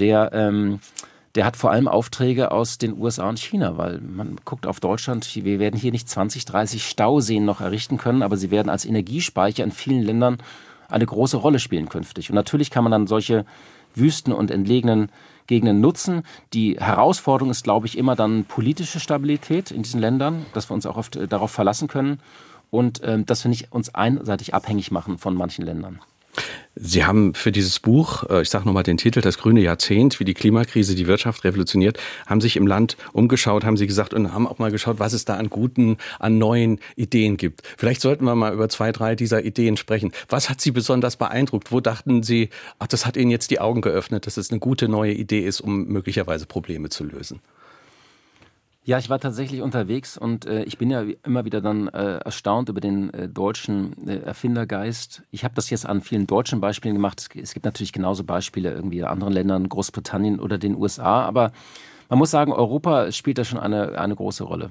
[0.00, 0.80] der ähm,
[1.34, 5.28] der hat vor allem Aufträge aus den USA und China, weil man guckt auf Deutschland,
[5.34, 9.64] wir werden hier nicht 20, 30 Stauseen noch errichten können, aber sie werden als Energiespeicher
[9.64, 10.38] in vielen Ländern
[10.88, 12.30] eine große Rolle spielen künftig.
[12.30, 13.44] Und natürlich kann man dann solche
[13.94, 15.08] Wüsten und entlegenen
[15.46, 16.22] Gegenden nutzen.
[16.52, 20.86] Die Herausforderung ist, glaube ich, immer dann politische Stabilität in diesen Ländern, dass wir uns
[20.86, 22.20] auch oft äh, darauf verlassen können
[22.70, 26.00] und äh, dass wir nicht uns einseitig abhängig machen von manchen Ländern.
[26.76, 30.24] Sie haben für dieses Buch, äh, ich sage nochmal den Titel, Das grüne Jahrzehnt, wie
[30.24, 34.48] die Klimakrise die Wirtschaft revolutioniert, haben sich im Land umgeschaut, haben Sie gesagt, und haben
[34.48, 37.62] auch mal geschaut, was es da an guten, an neuen Ideen gibt.
[37.78, 40.12] Vielleicht sollten wir mal über zwei, drei dieser Ideen sprechen.
[40.28, 41.70] Was hat Sie besonders beeindruckt?
[41.70, 44.88] Wo dachten Sie, ach, das hat Ihnen jetzt die Augen geöffnet, dass es eine gute
[44.88, 47.40] neue Idee ist, um möglicherweise Probleme zu lösen?
[48.86, 52.68] Ja, ich war tatsächlich unterwegs und äh, ich bin ja immer wieder dann äh, erstaunt
[52.68, 55.22] über den äh, deutschen äh, Erfindergeist.
[55.30, 57.18] Ich habe das jetzt an vielen deutschen Beispielen gemacht.
[57.18, 61.52] Es, es, gibt natürlich genauso Beispiele irgendwie in anderen Ländern, Großbritannien oder den USA, aber
[62.10, 64.68] man muss sagen, Europa spielt da schon eine, eine große Rolle.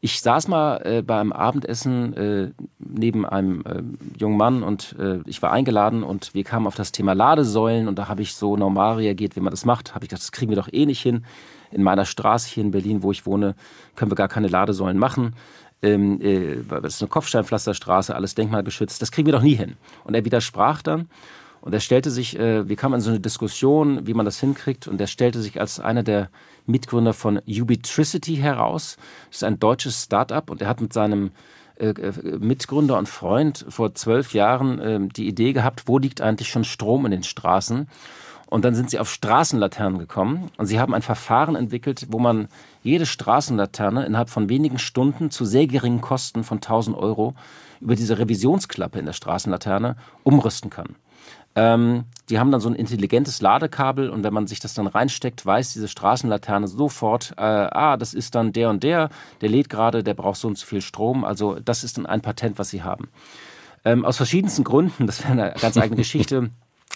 [0.00, 3.82] Ich saß mal äh, bei einem Abendessen äh, neben einem äh,
[4.16, 7.98] jungen Mann und äh, ich war eingeladen und wir kamen auf das Thema Ladesäulen und
[7.98, 9.96] da habe ich so normal reagiert, wie man das macht.
[9.96, 11.24] Habe ich gedacht, das kriegen wir doch eh nicht hin
[11.70, 13.54] in meiner Straße hier in Berlin, wo ich wohne,
[13.94, 15.34] können wir gar keine Ladesäulen machen.
[15.82, 19.00] Ähm, äh, das ist eine Kopfsteinpflasterstraße, alles denkmalgeschützt.
[19.02, 19.76] Das kriegen wir doch nie hin.
[20.04, 21.08] Und er widersprach dann
[21.66, 24.86] und er stellte sich, äh, wir kamen in so eine Diskussion, wie man das hinkriegt,
[24.86, 26.30] und er stellte sich als einer der
[26.64, 28.96] Mitgründer von Ubitricity heraus.
[29.30, 31.32] Das ist ein deutsches Start-up und er hat mit seinem
[31.74, 36.50] äh, äh Mitgründer und Freund vor zwölf Jahren äh, die Idee gehabt, wo liegt eigentlich
[36.50, 37.88] schon Strom in den Straßen?
[38.48, 42.46] Und dann sind sie auf Straßenlaternen gekommen und sie haben ein Verfahren entwickelt, wo man
[42.82, 47.34] jede Straßenlaterne innerhalb von wenigen Stunden zu sehr geringen Kosten von 1000 Euro
[47.80, 50.94] über diese Revisionsklappe in der Straßenlaterne umrüsten kann.
[51.56, 55.44] Ähm, die haben dann so ein intelligentes Ladekabel und wenn man sich das dann reinsteckt,
[55.44, 59.08] weiß diese Straßenlaterne sofort, äh, ah, das ist dann der und der,
[59.40, 61.24] der lädt gerade, der braucht so und so viel Strom.
[61.24, 63.08] Also das ist dann ein Patent, was sie haben.
[63.86, 66.50] Ähm, aus verschiedensten Gründen, das wäre eine ganz eigene Geschichte,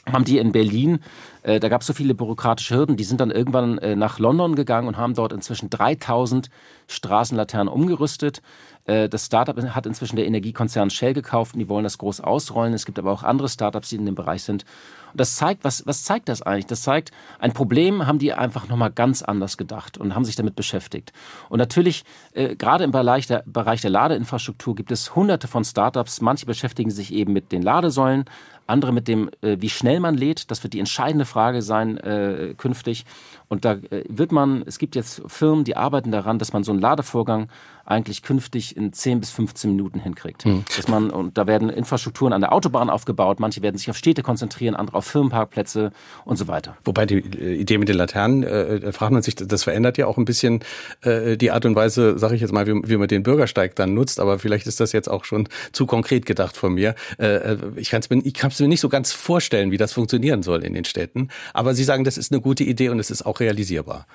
[0.07, 1.01] haben die in Berlin,
[1.43, 4.55] äh, da gab es so viele bürokratische Hürden, die sind dann irgendwann äh, nach London
[4.55, 6.51] gegangen und haben dort inzwischen 3000
[6.87, 8.43] Straßenlaternen umgerüstet.
[8.85, 12.75] Äh, das Startup hat inzwischen der Energiekonzern Shell gekauft und die wollen das groß ausrollen.
[12.75, 14.65] Es gibt aber auch andere Startups, die in dem Bereich sind.
[15.13, 16.67] Und das zeigt, was, was zeigt das eigentlich?
[16.67, 20.57] Das zeigt, ein Problem haben die einfach nochmal ganz anders gedacht und haben sich damit
[20.57, 21.13] beschäftigt.
[21.49, 26.21] Und natürlich, äh, gerade im Bereich der, Bereich der Ladeinfrastruktur gibt es hunderte von Startups.
[26.21, 28.25] Manche beschäftigen sich eben mit den Ladesäulen,
[28.71, 30.51] andere mit dem, äh, wie schnell man lädt.
[30.51, 33.05] Das wird die entscheidende Frage sein äh, künftig.
[33.49, 36.73] Und da äh, wird man, es gibt jetzt Firmen, die arbeiten daran, dass man so
[36.73, 37.49] einen Ladevorgang
[37.91, 40.47] eigentlich künftig in 10 bis 15 Minuten hinkriegt.
[40.47, 40.64] Mhm.
[40.76, 44.22] Dass man, und da werden Infrastrukturen an der Autobahn aufgebaut, manche werden sich auf Städte
[44.22, 45.93] konzentrieren, andere auf Firmenparkplätze
[46.24, 46.76] und so weiter.
[46.84, 50.18] Wobei die äh, Idee mit den Laternen, äh, fragt man sich, das verändert ja auch
[50.18, 50.61] ein bisschen
[51.03, 53.95] äh, die Art und Weise, sage ich jetzt mal, wie, wie, man den Bürgersteig dann
[53.95, 56.95] nutzt, aber vielleicht ist das jetzt auch schon zu konkret gedacht von mir.
[57.18, 60.64] Äh, äh ich kann es mir, mir nicht so ganz vorstellen, wie das funktionieren soll
[60.64, 63.41] in den Städten, aber Sie sagen, das ist eine gute Idee und es ist auch
[63.41, 64.07] realisierbar.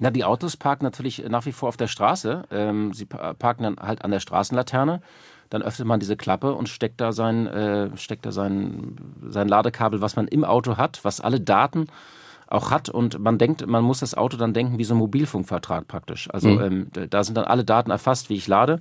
[0.00, 2.44] Na, die Autos parken natürlich nach wie vor auf der Straße.
[2.50, 5.00] Ähm, sie parken dann halt an der Straßenlaterne.
[5.50, 8.96] Dann öffnet man diese Klappe und steckt da sein, äh, steckt da sein,
[9.28, 11.86] sein Ladekabel, was man im Auto hat, was alle Daten
[12.50, 15.86] auch hat und man denkt, man muss das Auto dann denken wie so ein Mobilfunkvertrag
[15.86, 16.28] praktisch.
[16.32, 16.88] Also mhm.
[16.94, 18.80] ähm, da sind dann alle Daten erfasst, wie ich lade.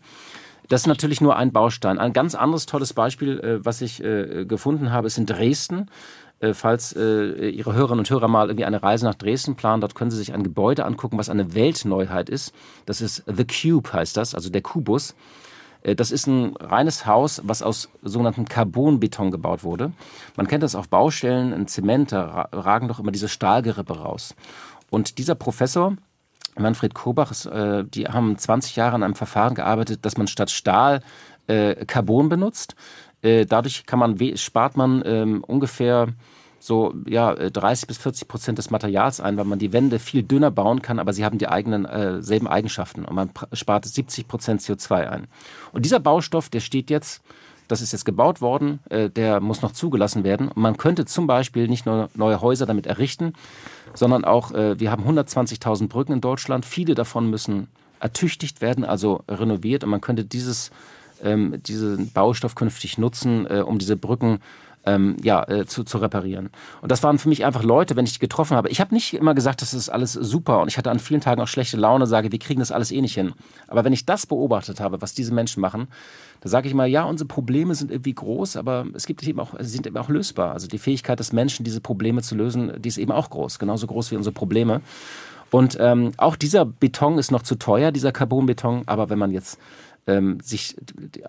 [0.70, 1.97] Das ist natürlich nur ein Baustein.
[1.97, 5.89] Ein ganz anderes tolles Beispiel, äh, was ich äh, gefunden habe, ist in Dresden.
[6.39, 9.95] Äh, falls äh, Ihre Hörerinnen und Hörer mal irgendwie eine Reise nach Dresden planen, dort
[9.95, 12.53] können Sie sich ein Gebäude angucken, was eine Weltneuheit ist.
[12.85, 15.15] Das ist The Cube, heißt das, also der Kubus.
[15.81, 19.91] Äh, das ist ein reines Haus, was aus sogenannten Carbonbeton gebaut wurde.
[20.35, 24.35] Man kennt das auf Baustellen, in Zement, da ragen doch immer diese Stahlgerippe raus.
[24.91, 25.93] Und dieser Professor,
[26.55, 27.33] Manfred Kobach,
[27.83, 31.01] die haben 20 Jahre an einem Verfahren gearbeitet, dass man statt Stahl
[31.85, 32.75] Carbon benutzt.
[33.28, 36.07] Äh, dadurch kann man, spart man ähm, ungefähr
[36.59, 40.23] so ja, 30 äh, bis 40 Prozent des Materials ein, weil man die Wände viel
[40.23, 44.28] dünner bauen kann, aber sie haben die eigenen äh, selben Eigenschaften und man spart 70
[44.28, 45.28] Prozent CO2 ein.
[45.73, 47.21] Und dieser Baustoff, der steht jetzt
[47.67, 50.47] Das ist jetzt gebaut worden, äh, der muss noch zugelassen werden.
[50.47, 53.34] Und man könnte zum Beispiel nicht nur neue Häuser damit errichten,
[53.93, 56.65] sondern auch, wir haben 120.000 Brücken in Deutschland.
[56.65, 57.67] Viele davon müssen
[57.99, 59.84] ertüchtigt werden, also renoviert.
[59.84, 60.71] Und man könnte dieses,
[61.24, 64.39] ähm, diesen Baustoff künftig nutzen, äh, um diese Brücken
[64.88, 66.49] ähm, ja, äh, zu, zu reparieren.
[66.82, 68.70] Und das waren für mich einfach Leute, wenn ich die getroffen habe.
[68.70, 71.41] Ich habe nicht immer gesagt, das ist alles super und ich hatte an vielen Tagen
[71.41, 73.34] auch schlechte Laune, sage, wir kriegen das alles eh nicht hin.
[73.68, 75.88] Aber wenn ich das beobachtet habe, was diese Menschen machen,
[76.39, 79.55] da sage ich mal, ja, unsere Probleme sind irgendwie groß, aber es gibt eben auch,
[79.59, 80.53] sie sind eben auch lösbar.
[80.53, 83.88] Also die Fähigkeit des Menschen, diese Probleme zu lösen, die ist eben auch groß, genauso
[83.88, 84.82] groß wie unsere Probleme.
[85.49, 88.84] Und ähm, auch dieser Beton ist noch zu teuer, dieser Carbonbeton.
[88.86, 89.57] Aber wenn man jetzt
[90.08, 90.76] ähm, sich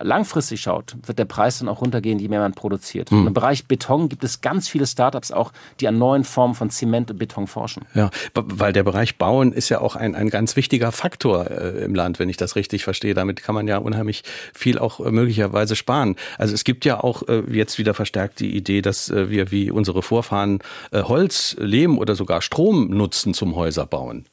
[0.01, 3.11] langfristig schaut, wird der Preis dann auch runtergehen, je mehr man produziert.
[3.11, 3.29] Mhm.
[3.29, 7.11] Im Bereich Beton gibt es ganz viele Startups auch, die an neuen Formen von Zement
[7.11, 7.85] und Beton forschen.
[7.95, 11.95] Ja, weil der Bereich Bauen ist ja auch ein, ein ganz wichtiger Faktor äh, im
[11.95, 13.15] Land, wenn ich das richtig verstehe.
[13.15, 14.23] Damit kann man ja unheimlich
[14.55, 16.17] viel auch äh, möglicherweise sparen.
[16.39, 19.71] Also es gibt ja auch äh, jetzt wieder verstärkt die Idee, dass äh, wir wie
[19.71, 20.61] unsere Vorfahren
[20.93, 24.27] äh, Holz, Lehm oder sogar Strom nutzen zum Häuserbauen.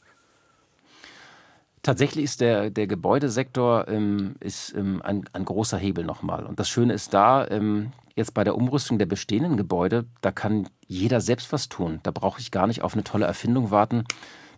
[1.86, 6.48] Tatsächlich ist der, der Gebäudesektor ähm, ist, ähm, ein, ein großer Hebel nochmal.
[6.48, 10.68] Und das Schöne ist da, ähm, jetzt bei der Umrüstung der bestehenden Gebäude, da kann
[10.88, 12.00] jeder selbst was tun.
[12.02, 14.04] Da brauche ich gar nicht auf eine tolle Erfindung warten.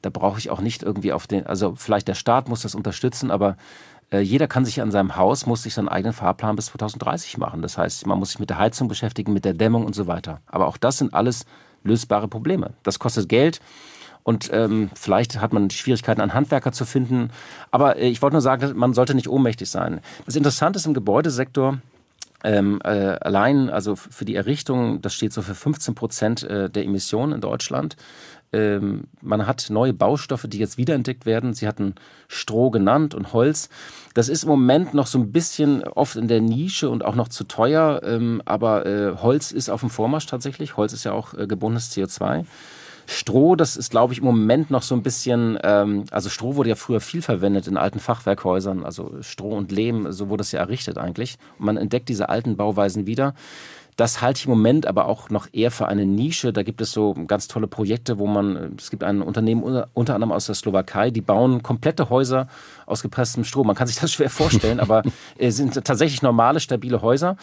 [0.02, 3.30] Da brauche ich auch nicht irgendwie auf den, also vielleicht der Staat muss das unterstützen,
[3.30, 3.58] aber
[4.10, 7.62] äh, jeder kann sich an seinem Haus, muss sich seinen eigenen Fahrplan bis 2030 machen.
[7.62, 10.40] Das heißt, man muss sich mit der Heizung beschäftigen, mit der Dämmung und so weiter.
[10.46, 11.46] Aber auch das sind alles
[11.84, 12.72] lösbare Probleme.
[12.84, 13.60] Das kostet Geld.
[14.28, 17.30] Und ähm, vielleicht hat man Schwierigkeiten, einen Handwerker zu finden.
[17.72, 20.02] Aber äh, ich wollte nur sagen, man sollte nicht ohnmächtig sein.
[20.26, 21.78] Das Interessante ist im Gebäudesektor,
[22.44, 22.90] ähm, äh,
[23.22, 27.40] allein, also für die Errichtung, das steht so für 15 Prozent äh, der Emissionen in
[27.40, 27.96] Deutschland.
[28.52, 31.54] Ähm, man hat neue Baustoffe, die jetzt wiederentdeckt werden.
[31.54, 31.96] Sie hatten
[32.28, 33.70] Stroh genannt und Holz.
[34.14, 37.30] Das ist im Moment noch so ein bisschen oft in der Nische und auch noch
[37.30, 38.02] zu teuer.
[38.04, 40.76] Ähm, aber äh, Holz ist auf dem Vormarsch tatsächlich.
[40.76, 42.44] Holz ist ja auch äh, gebundenes CO2.
[43.10, 46.70] Stroh, das ist, glaube ich, im Moment noch so ein bisschen, ähm, also Stroh wurde
[46.70, 50.60] ja früher viel verwendet in alten Fachwerkhäusern, also Stroh und Lehm, so wurde es ja
[50.60, 51.38] errichtet eigentlich.
[51.58, 53.34] Und man entdeckt diese alten Bauweisen wieder.
[53.96, 56.54] Das halte ich im Moment aber auch noch eher für eine Nische.
[56.54, 60.32] Da gibt es so ganz tolle Projekte, wo man, es gibt ein Unternehmen unter anderem
[60.32, 62.48] aus der Slowakei, die bauen komplette Häuser
[62.86, 63.64] aus gepresstem Stroh.
[63.64, 65.02] Man kann sich das schwer vorstellen, aber
[65.38, 67.38] es sind tatsächlich normale, stabile Häuser.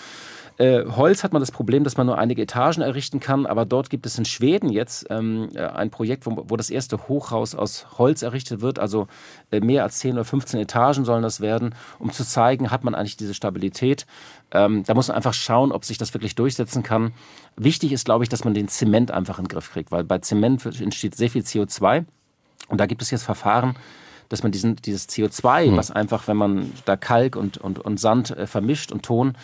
[0.56, 3.90] Äh, Holz hat man das Problem, dass man nur einige Etagen errichten kann, aber dort
[3.90, 7.98] gibt es in Schweden jetzt ähm, äh, ein Projekt, wo, wo, das erste Hochhaus aus
[7.98, 9.08] Holz errichtet wird, also
[9.50, 12.94] äh, mehr als 10 oder 15 Etagen sollen das werden, um zu zeigen, hat man
[12.94, 14.06] eigentlich diese Stabilität.
[14.52, 17.12] Ähm, da muss man einfach schauen, ob sich das wirklich durchsetzen kann.
[17.56, 20.18] Wichtig ist, glaube ich, dass man den Zement einfach in den Griff kriegt, weil bei
[20.18, 22.04] Zement entsteht sehr viel CO2
[22.68, 23.74] und da gibt es jetzt Verfahren,
[24.28, 25.76] dass man diesen, dieses CO2, mhm.
[25.76, 29.34] was einfach, wenn man da Kalk und, und, und Sand äh, vermischt und Ton,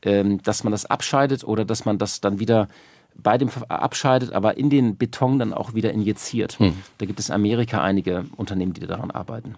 [0.00, 2.68] dass man das abscheidet oder dass man das dann wieder
[3.14, 6.58] bei dem abscheidet, aber in den Beton dann auch wieder injiziert.
[6.60, 6.74] Hm.
[6.98, 9.56] Da gibt es in Amerika einige Unternehmen, die daran arbeiten.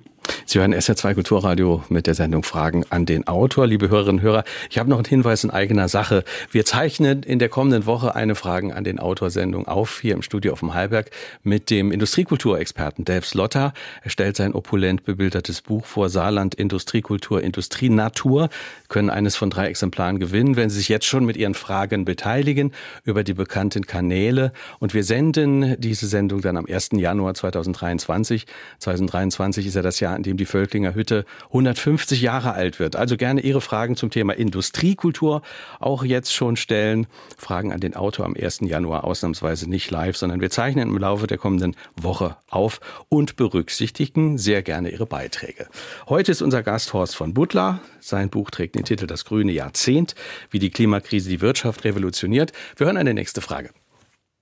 [0.53, 3.69] Sie hören SR2 Kulturradio mit der Sendung Fragen an den Autor.
[3.69, 6.25] Liebe Hörerinnen und Hörer, ich habe noch einen Hinweis in eigener Sache.
[6.51, 10.23] Wir zeichnen in der kommenden Woche eine Fragen an den Autor Sendung auf, hier im
[10.23, 11.13] Studio auf dem Heilberg,
[11.45, 13.73] mit dem Industriekulturexperten Dave Slotter.
[14.03, 18.49] Er stellt sein opulent bebildertes Buch vor, Saarland Industriekultur, Industrie Natur,
[18.89, 22.73] können eines von drei Exemplaren gewinnen, wenn Sie sich jetzt schon mit Ihren Fragen beteiligen
[23.05, 24.53] über die bekannten Kanäle.
[24.81, 26.89] Und wir senden diese Sendung dann am 1.
[26.95, 28.47] Januar 2023.
[28.81, 32.97] 2023 ist ja das Jahr, in dem die Völklinger Hütte 150 Jahre alt wird.
[32.97, 35.43] Also gerne Ihre Fragen zum Thema Industriekultur
[35.79, 37.07] auch jetzt schon stellen.
[37.39, 38.61] Fragen an den Autor am 1.
[38.63, 44.39] Januar ausnahmsweise nicht live, sondern wir zeichnen im Laufe der kommenden Woche auf und berücksichtigen
[44.39, 45.69] sehr gerne Ihre Beiträge.
[46.09, 47.81] Heute ist unser Gast Horst von Butler.
[48.01, 50.15] Sein Buch trägt den Titel Das grüne Jahrzehnt,
[50.51, 52.53] wie die Klimakrise die Wirtschaft revolutioniert.
[52.77, 53.71] Wir hören eine nächste Frage.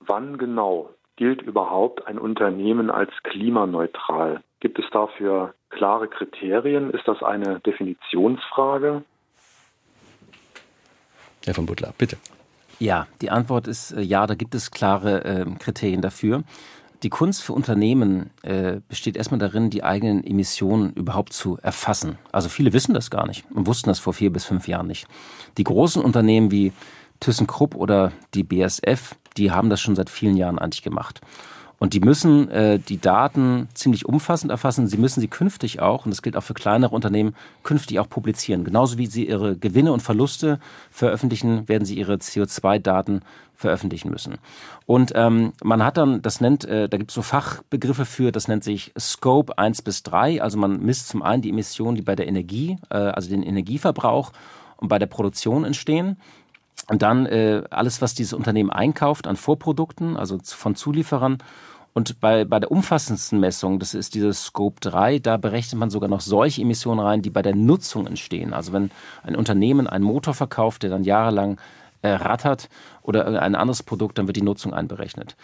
[0.01, 4.43] Wann genau gilt überhaupt ein Unternehmen als klimaneutral?
[4.61, 6.91] Gibt es dafür klare Kriterien?
[6.91, 9.03] Ist das eine Definitionsfrage?
[11.45, 12.17] Herr von Butler, bitte.
[12.79, 16.45] Ja, die Antwort ist äh, ja, da gibt es klare äh, Kriterien dafür.
[17.05, 22.19] Die Kunst für Unternehmen äh, besteht erstmal darin, die eigenen Emissionen überhaupt zu erfassen.
[22.33, 25.07] Also viele wissen das gar nicht und wussten das vor vier bis fünf Jahren nicht.
[25.59, 26.73] Die großen Unternehmen wie
[27.21, 31.21] ThyssenKrupp oder die BSF, die haben das schon seit vielen Jahren eigentlich gemacht.
[31.79, 34.89] Und die müssen äh, die Daten ziemlich umfassend erfassen.
[34.89, 38.65] Sie müssen sie künftig auch, und das gilt auch für kleinere Unternehmen, künftig auch publizieren.
[38.65, 40.59] Genauso wie sie ihre Gewinne und Verluste
[40.91, 43.23] veröffentlichen, werden sie ihre CO2-Daten
[43.55, 44.39] veröffentlichen müssen.
[44.87, 48.49] Und ähm, man hat dann, das nennt, äh, da gibt es so Fachbegriffe für, das
[48.49, 50.43] nennt sich Scope 1 bis 3.
[50.43, 54.33] Also man misst zum einen die Emissionen, die bei der Energie, äh, also den Energieverbrauch
[54.77, 56.19] und bei der Produktion entstehen.
[56.89, 61.39] Und dann äh, alles, was dieses Unternehmen einkauft an Vorprodukten, also von Zulieferern.
[61.93, 66.09] Und bei, bei der umfassendsten Messung, das ist dieses Scope 3, da berechnet man sogar
[66.09, 68.55] noch solche Emissionen rein, die bei der Nutzung entstehen.
[68.55, 68.91] Also wenn
[69.23, 71.59] ein Unternehmen einen Motor verkauft, der dann jahrelang
[72.03, 72.69] äh, rattert
[73.03, 75.37] oder ein anderes Produkt, dann wird die Nutzung einberechnet.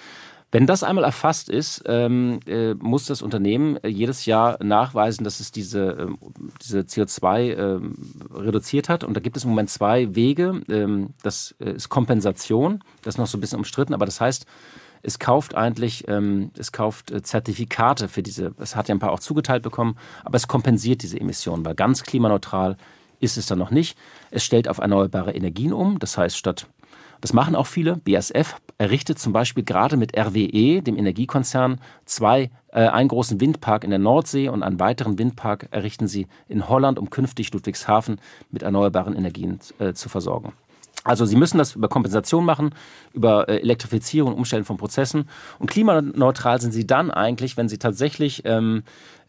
[0.54, 5.40] Wenn das einmal erfasst ist, ähm, äh, muss das Unternehmen äh, jedes Jahr nachweisen, dass
[5.40, 6.06] es diese, äh,
[6.62, 7.94] diese CO2 ähm,
[8.32, 9.02] reduziert hat.
[9.02, 10.62] Und da gibt es im Moment zwei Wege.
[10.68, 14.46] Ähm, das äh, ist Kompensation, das ist noch so ein bisschen umstritten, aber das heißt,
[15.02, 19.10] es kauft eigentlich, ähm, es kauft äh, Zertifikate für diese, es hat ja ein paar
[19.10, 22.76] auch zugeteilt bekommen, aber es kompensiert diese Emissionen, weil ganz klimaneutral
[23.18, 23.98] ist es dann noch nicht.
[24.30, 26.68] Es stellt auf erneuerbare Energien um, das heißt statt
[27.24, 27.96] das machen auch viele.
[27.96, 33.88] BASF errichtet zum Beispiel gerade mit RWE, dem Energiekonzern, zwei, äh, einen großen Windpark in
[33.88, 38.20] der Nordsee und einen weiteren Windpark errichten sie in Holland, um künftig Ludwigshafen
[38.50, 40.52] mit erneuerbaren Energien äh, zu versorgen.
[41.02, 42.74] Also Sie müssen das über Kompensation machen,
[43.14, 45.26] über äh, Elektrifizierung, Umstellen von Prozessen.
[45.58, 48.82] Und klimaneutral sind Sie dann eigentlich, wenn Sie tatsächlich ähm,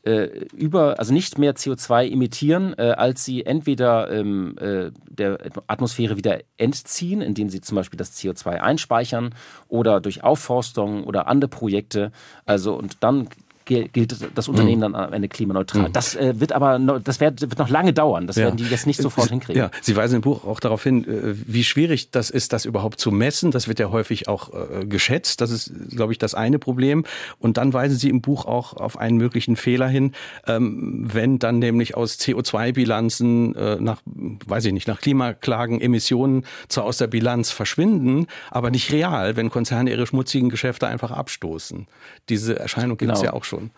[0.06, 6.16] äh, über, also nicht mehr CO2 emittieren, äh, als sie entweder ähm, äh, der Atmosphäre
[6.16, 9.34] wieder entziehen, indem sie zum Beispiel das CO2 einspeichern
[9.68, 12.12] oder durch Aufforstung oder andere Projekte.
[12.46, 13.30] Also und dann
[13.66, 14.94] gilt das Unternehmen mhm.
[14.94, 15.90] dann am Ende klimaneutral.
[15.90, 15.94] Mhm.
[15.94, 18.28] Das äh, wird aber noch, das wird, wird noch lange dauern.
[18.28, 18.46] Das ja.
[18.46, 19.62] werden die jetzt nicht sofort hinkriegen.
[19.62, 23.00] Ja, Sie weisen im Buch auch darauf hin, äh, wie schwierig das ist, das überhaupt
[23.00, 23.52] zu messen.
[23.52, 25.42] Das wird ja häufig auch äh, geschätzt.
[25.42, 27.06] Das ist, glaube ich, das eine Problem.
[27.40, 30.14] Und dann weisen Sie im Buch auch auf einen möglichen Fehler hin,
[30.48, 36.86] ähm, wenn dann nämlich aus CO2-Bilanzen äh, nach, weiß ich nicht, nach Klimaklagen Emissionen zwar
[36.86, 41.88] aus der Bilanz verschwinden, aber nicht real, wenn Konzerne ihre schmutzigen Geschäfte einfach abstoßen.
[42.30, 43.32] Diese Erscheinung gibt es genau.
[43.32, 43.72] ja auch schon schon.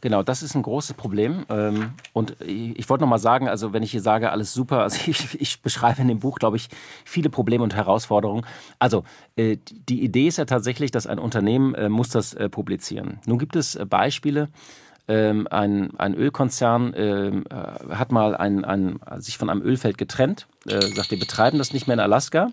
[0.00, 1.46] Genau, das ist ein großes Problem.
[1.48, 4.98] Ähm, und ich wollte noch mal sagen, also wenn ich hier sage, alles super, also
[5.06, 6.68] ich, ich beschreibe in dem Buch, glaube ich,
[7.04, 8.44] viele Probleme und Herausforderungen.
[8.78, 9.04] Also
[9.36, 9.56] äh,
[9.88, 13.18] die Idee ist ja tatsächlich, dass ein Unternehmen äh, muss das äh, publizieren.
[13.26, 14.48] Nun gibt es Beispiele,
[15.08, 17.44] ähm, ein, ein Ölkonzern ähm,
[17.90, 21.94] hat mal ein, ein, sich von einem Ölfeld getrennt, sagt, wir betreiben das nicht mehr
[21.94, 22.50] in Alaska.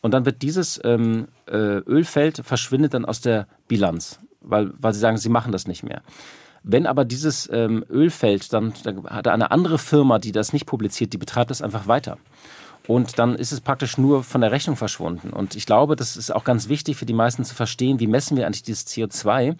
[0.00, 5.28] Und dann wird dieses Ölfeld verschwindet dann aus der Bilanz weil, weil sie sagen, sie
[5.28, 6.02] machen das nicht mehr.
[6.62, 11.12] Wenn aber dieses ähm, Ölfeld, dann, dann hat eine andere Firma, die das nicht publiziert,
[11.12, 12.18] die betreibt das einfach weiter.
[12.86, 15.30] Und dann ist es praktisch nur von der Rechnung verschwunden.
[15.30, 18.36] Und ich glaube, das ist auch ganz wichtig für die meisten zu verstehen, wie messen
[18.36, 19.56] wir eigentlich dieses CO2.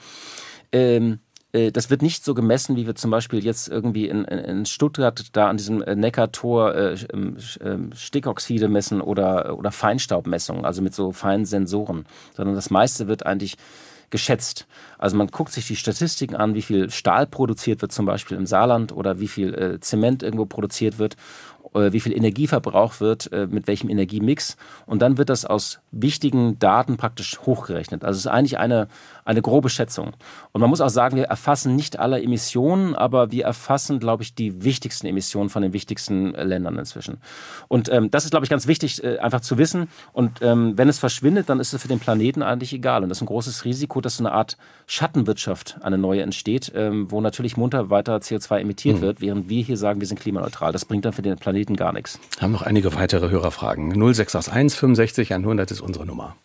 [0.73, 1.21] Ähm,
[1.53, 5.25] äh, das wird nicht so gemessen, wie wir zum Beispiel jetzt irgendwie in, in Stuttgart
[5.33, 10.95] da an diesem äh, Neckartor äh, ähm, ähm, Stickoxide messen oder, oder Feinstaubmessungen, also mit
[10.95, 12.07] so feinen Sensoren,
[12.37, 13.57] sondern das meiste wird eigentlich
[14.13, 14.69] geschätzt.
[14.99, 18.47] Also man guckt sich die Statistiken an, wie viel Stahl produziert wird zum Beispiel im
[18.47, 21.17] Saarland oder wie viel äh, Zement irgendwo produziert wird
[21.75, 24.57] äh, wie viel Energie verbraucht wird, äh, mit welchem Energiemix.
[24.87, 28.05] Und dann wird das aus wichtigen Daten praktisch hochgerechnet.
[28.05, 28.89] Also es ist eigentlich eine,
[29.25, 30.13] eine grobe Schätzung.
[30.53, 34.35] Und man muss auch sagen, wir erfassen nicht alle Emissionen, aber wir erfassen, glaube ich,
[34.35, 37.19] die wichtigsten Emissionen von den wichtigsten äh, Ländern inzwischen.
[37.69, 39.89] Und ähm, das ist, glaube ich, ganz wichtig, äh, einfach zu wissen.
[40.13, 43.03] Und ähm, wenn es verschwindet, dann ist es für den Planeten eigentlich egal.
[43.03, 44.57] Und das ist ein großes Risiko, dass so eine Art
[44.87, 49.03] Schattenwirtschaft, eine neue entsteht, ähm, wo natürlich munter weiter CO2 emittiert mhm.
[49.03, 50.73] wird, während wir hier sagen, wir sind klimaneutral.
[50.73, 52.19] Das bringt dann für den Planeten gar nichts.
[52.37, 53.91] Wir haben noch einige weitere Hörerfragen.
[53.91, 56.37] 0681 65 100 ist unsere Nummer.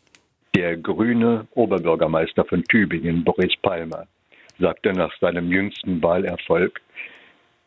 [0.58, 4.08] Der grüne Oberbürgermeister von Tübingen, Boris Palmer,
[4.58, 6.82] sagte nach seinem jüngsten Wahlerfolg,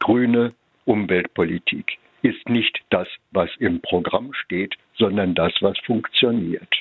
[0.00, 0.54] grüne
[0.86, 6.74] Umweltpolitik ist nicht das, was im Programm steht, sondern das, was funktioniert.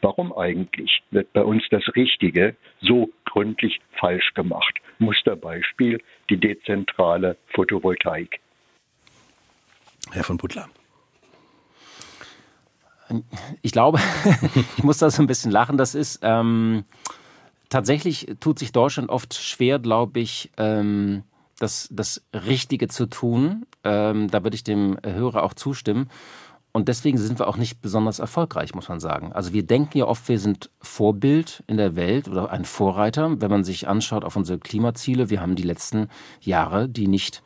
[0.00, 4.80] Warum eigentlich wird bei uns das Richtige so gründlich falsch gemacht?
[4.98, 8.40] Musterbeispiel die dezentrale Photovoltaik.
[10.10, 10.70] Herr von Butler.
[13.62, 13.98] Ich glaube,
[14.76, 15.76] ich muss da so ein bisschen lachen.
[15.76, 16.84] Das ist ähm,
[17.68, 21.22] tatsächlich tut sich Deutschland oft schwer, glaube ich, ähm,
[21.58, 23.66] das, das Richtige zu tun.
[23.84, 26.08] Ähm, da würde ich dem Hörer auch zustimmen.
[26.76, 29.32] Und deswegen sind wir auch nicht besonders erfolgreich, muss man sagen.
[29.32, 33.40] Also wir denken ja oft, wir sind Vorbild in der Welt oder ein Vorreiter.
[33.40, 36.08] Wenn man sich anschaut auf unsere Klimaziele, wir haben die letzten
[36.40, 37.44] Jahre die nicht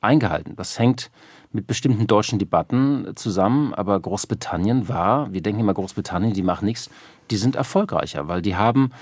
[0.00, 0.56] eingehalten.
[0.56, 1.10] Das hängt
[1.52, 6.90] mit bestimmten deutschen Debatten zusammen, aber Großbritannien war, wir denken immer Großbritannien, die machen nichts,
[7.30, 8.92] die sind erfolgreicher, weil die haben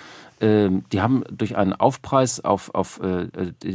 [0.41, 3.29] äh, die haben durch einen Aufpreis auf, auf äh,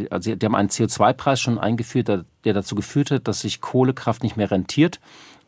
[0.10, 4.38] also die haben einen CO2-Preis schon eingeführt, der, dazu geführt hat, dass sich Kohlekraft nicht
[4.38, 5.00] mehr rentiert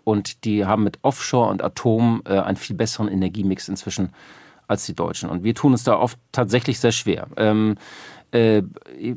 [0.03, 4.11] und die haben mit Offshore und Atom äh, einen viel besseren Energiemix inzwischen
[4.67, 5.29] als die Deutschen.
[5.29, 7.27] Und wir tun uns da oft tatsächlich sehr schwer.
[8.31, 8.63] Äh,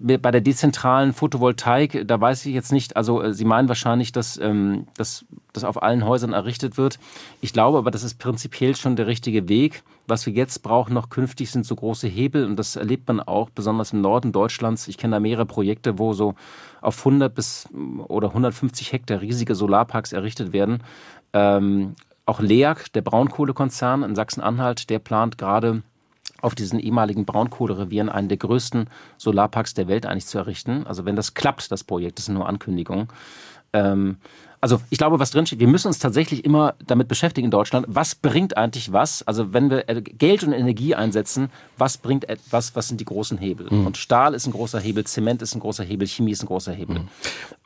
[0.00, 4.38] bei der dezentralen Photovoltaik, da weiß ich jetzt nicht, also äh, Sie meinen wahrscheinlich, dass
[4.38, 5.24] ähm, das
[5.62, 6.98] auf allen Häusern errichtet wird.
[7.40, 9.82] Ich glaube aber, das ist prinzipiell schon der richtige Weg.
[10.06, 13.50] Was wir jetzt brauchen noch künftig sind so große Hebel und das erlebt man auch
[13.50, 14.88] besonders im Norden Deutschlands.
[14.88, 16.34] Ich kenne da mehrere Projekte, wo so
[16.80, 17.68] auf 100 bis
[18.06, 20.82] oder 150 Hektar riesige Solarparks errichtet werden.
[21.32, 21.94] Ähm,
[22.24, 25.82] auch LEAG, der Braunkohlekonzern in Sachsen-Anhalt, der plant gerade
[26.40, 30.86] auf diesen ehemaligen Braunkohlerevieren einen der größten Solarparks der Welt eigentlich zu errichten.
[30.86, 33.08] Also wenn das klappt, das Projekt, das sind nur Ankündigungen.
[33.72, 34.18] Ähm,
[34.60, 38.16] also ich glaube, was drinsteht, wir müssen uns tatsächlich immer damit beschäftigen in Deutschland, was
[38.16, 39.22] bringt eigentlich was?
[39.22, 43.38] Also wenn wir äh, Geld und Energie einsetzen, was bringt etwas, was sind die großen
[43.38, 43.68] Hebel?
[43.70, 43.86] Mhm.
[43.86, 46.72] Und Stahl ist ein großer Hebel, Zement ist ein großer Hebel, Chemie ist ein großer
[46.72, 47.00] Hebel.
[47.00, 47.08] Mhm.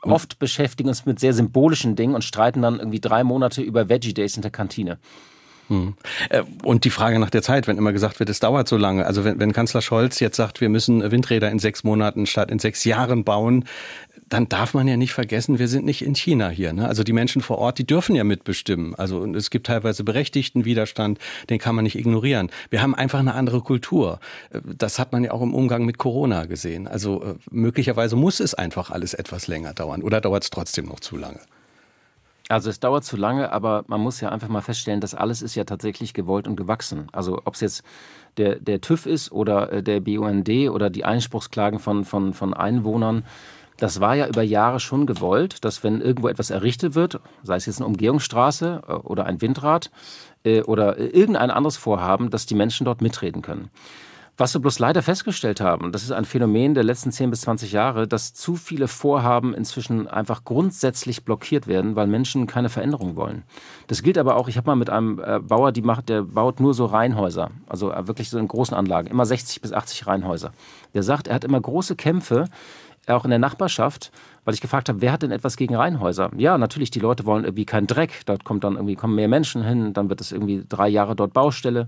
[0.01, 4.13] Oft beschäftigen uns mit sehr symbolischen Dingen und streiten dann irgendwie drei Monate über Veggie
[4.13, 4.99] Days in der Kantine.
[5.73, 5.95] Hm.
[6.29, 9.05] Äh, und die Frage nach der Zeit, wenn immer gesagt wird, es dauert so lange.
[9.05, 12.59] Also wenn, wenn Kanzler Scholz jetzt sagt, wir müssen Windräder in sechs Monaten statt in
[12.59, 13.65] sechs Jahren bauen,
[14.29, 16.73] dann darf man ja nicht vergessen, wir sind nicht in China hier.
[16.73, 16.87] Ne?
[16.87, 18.95] Also die Menschen vor Ort, die dürfen ja mitbestimmen.
[18.95, 21.19] Also es gibt teilweise berechtigten Widerstand,
[21.49, 22.49] den kann man nicht ignorieren.
[22.69, 24.19] Wir haben einfach eine andere Kultur.
[24.51, 26.87] Äh, das hat man ja auch im Umgang mit Corona gesehen.
[26.87, 30.03] Also äh, möglicherweise muss es einfach alles etwas länger dauern.
[30.03, 31.39] Oder dauert es trotzdem noch zu lange?
[32.49, 35.55] Also es dauert zu lange, aber man muss ja einfach mal feststellen, dass alles ist
[35.55, 37.07] ja tatsächlich gewollt und gewachsen.
[37.13, 37.83] Also ob es jetzt
[38.37, 43.23] der, der TÜV ist oder äh, der BUND oder die Einspruchsklagen von, von, von Einwohnern,
[43.77, 47.65] das war ja über Jahre schon gewollt, dass wenn irgendwo etwas errichtet wird, sei es
[47.65, 49.89] jetzt eine Umgehungsstraße äh, oder ein Windrad
[50.43, 53.69] äh, oder irgendein anderes Vorhaben, dass die Menschen dort mitreden können.
[54.35, 57.71] Was wir bloß leider festgestellt haben, das ist ein Phänomen der letzten 10 bis 20
[57.71, 63.43] Jahre, dass zu viele Vorhaben inzwischen einfach grundsätzlich blockiert werden, weil Menschen keine Veränderung wollen.
[63.85, 66.59] Das gilt aber auch, ich habe mal mit einem äh, Bauer, die macht, der baut
[66.59, 70.51] nur so Reihenhäuser, also äh, wirklich so in großen Anlagen, immer 60 bis 80 Reihenhäuser.
[70.95, 72.45] Der sagt, er hat immer große Kämpfe,
[73.05, 74.11] auch in der Nachbarschaft,
[74.45, 76.31] weil ich gefragt habe, wer hat denn etwas gegen Reihenhäuser?
[76.37, 78.21] Ja, natürlich, die Leute wollen irgendwie keinen Dreck.
[78.25, 81.33] Dort kommt dann irgendwie kommen mehr Menschen hin, dann wird es irgendwie drei Jahre dort
[81.33, 81.87] Baustelle.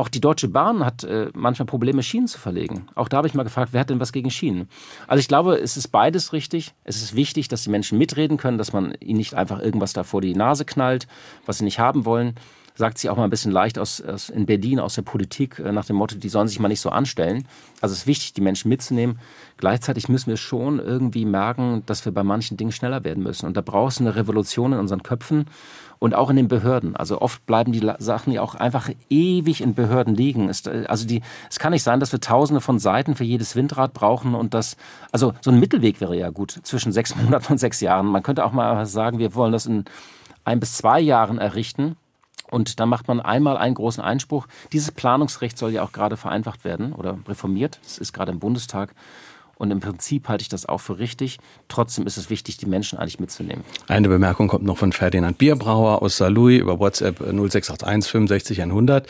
[0.00, 2.86] Auch die Deutsche Bahn hat äh, manchmal Probleme, Schienen zu verlegen.
[2.94, 4.66] Auch da habe ich mal gefragt, wer hat denn was gegen Schienen?
[5.06, 6.72] Also ich glaube, es ist beides richtig.
[6.84, 10.02] Es ist wichtig, dass die Menschen mitreden können, dass man ihnen nicht einfach irgendwas da
[10.02, 11.06] vor die Nase knallt,
[11.44, 12.36] was sie nicht haben wollen.
[12.76, 15.70] Sagt sie auch mal ein bisschen leicht aus, aus in Berlin, aus der Politik, äh,
[15.70, 17.46] nach dem Motto, die sollen sich mal nicht so anstellen.
[17.82, 19.18] Also es ist wichtig, die Menschen mitzunehmen.
[19.58, 23.44] Gleichzeitig müssen wir schon irgendwie merken, dass wir bei manchen Dingen schneller werden müssen.
[23.44, 25.44] Und da braucht es eine Revolution in unseren Köpfen
[26.00, 26.96] und auch in den Behörden.
[26.96, 30.48] Also oft bleiben die Sachen ja auch einfach ewig in Behörden liegen.
[30.48, 33.92] Es, also die, es kann nicht sein, dass wir tausende von Seiten für jedes Windrad
[33.92, 34.76] brauchen und das,
[35.12, 38.06] also so ein Mittelweg wäre ja gut zwischen sechs Monaten und sechs Jahren.
[38.06, 39.84] Man könnte auch mal sagen, wir wollen das in
[40.44, 41.96] ein bis zwei Jahren errichten.
[42.50, 44.48] Und dann macht man einmal einen großen Einspruch.
[44.72, 47.78] Dieses Planungsrecht soll ja auch gerade vereinfacht werden oder reformiert.
[47.84, 48.92] Das ist gerade im Bundestag.
[49.60, 51.38] Und im Prinzip halte ich das auch für richtig.
[51.68, 53.62] Trotzdem ist es wichtig, die Menschen eigentlich mitzunehmen.
[53.88, 59.06] Eine Bemerkung kommt noch von Ferdinand Bierbrauer aus Saarlouis über WhatsApp 0681 65 100.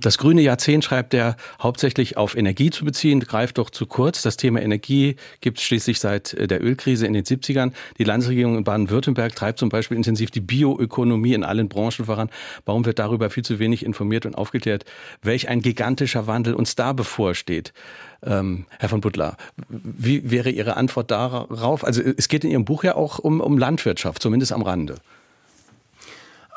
[0.00, 4.22] Das grüne Jahrzehnt schreibt er hauptsächlich auf Energie zu beziehen, greift doch zu kurz.
[4.22, 7.72] Das Thema Energie gibt es schließlich seit der Ölkrise in den 70ern.
[7.98, 12.30] Die Landesregierung in Baden-Württemberg treibt zum Beispiel intensiv die Bioökonomie in allen Branchen voran.
[12.64, 14.86] Warum wird darüber viel zu wenig informiert und aufgeklärt,
[15.20, 17.74] welch ein gigantischer Wandel uns da bevorsteht?
[18.22, 19.36] Ähm, Herr von Butler,
[19.68, 21.84] wie wäre Ihre Antwort darauf?
[21.84, 24.96] Also es geht in Ihrem Buch ja auch um, um Landwirtschaft, zumindest am Rande.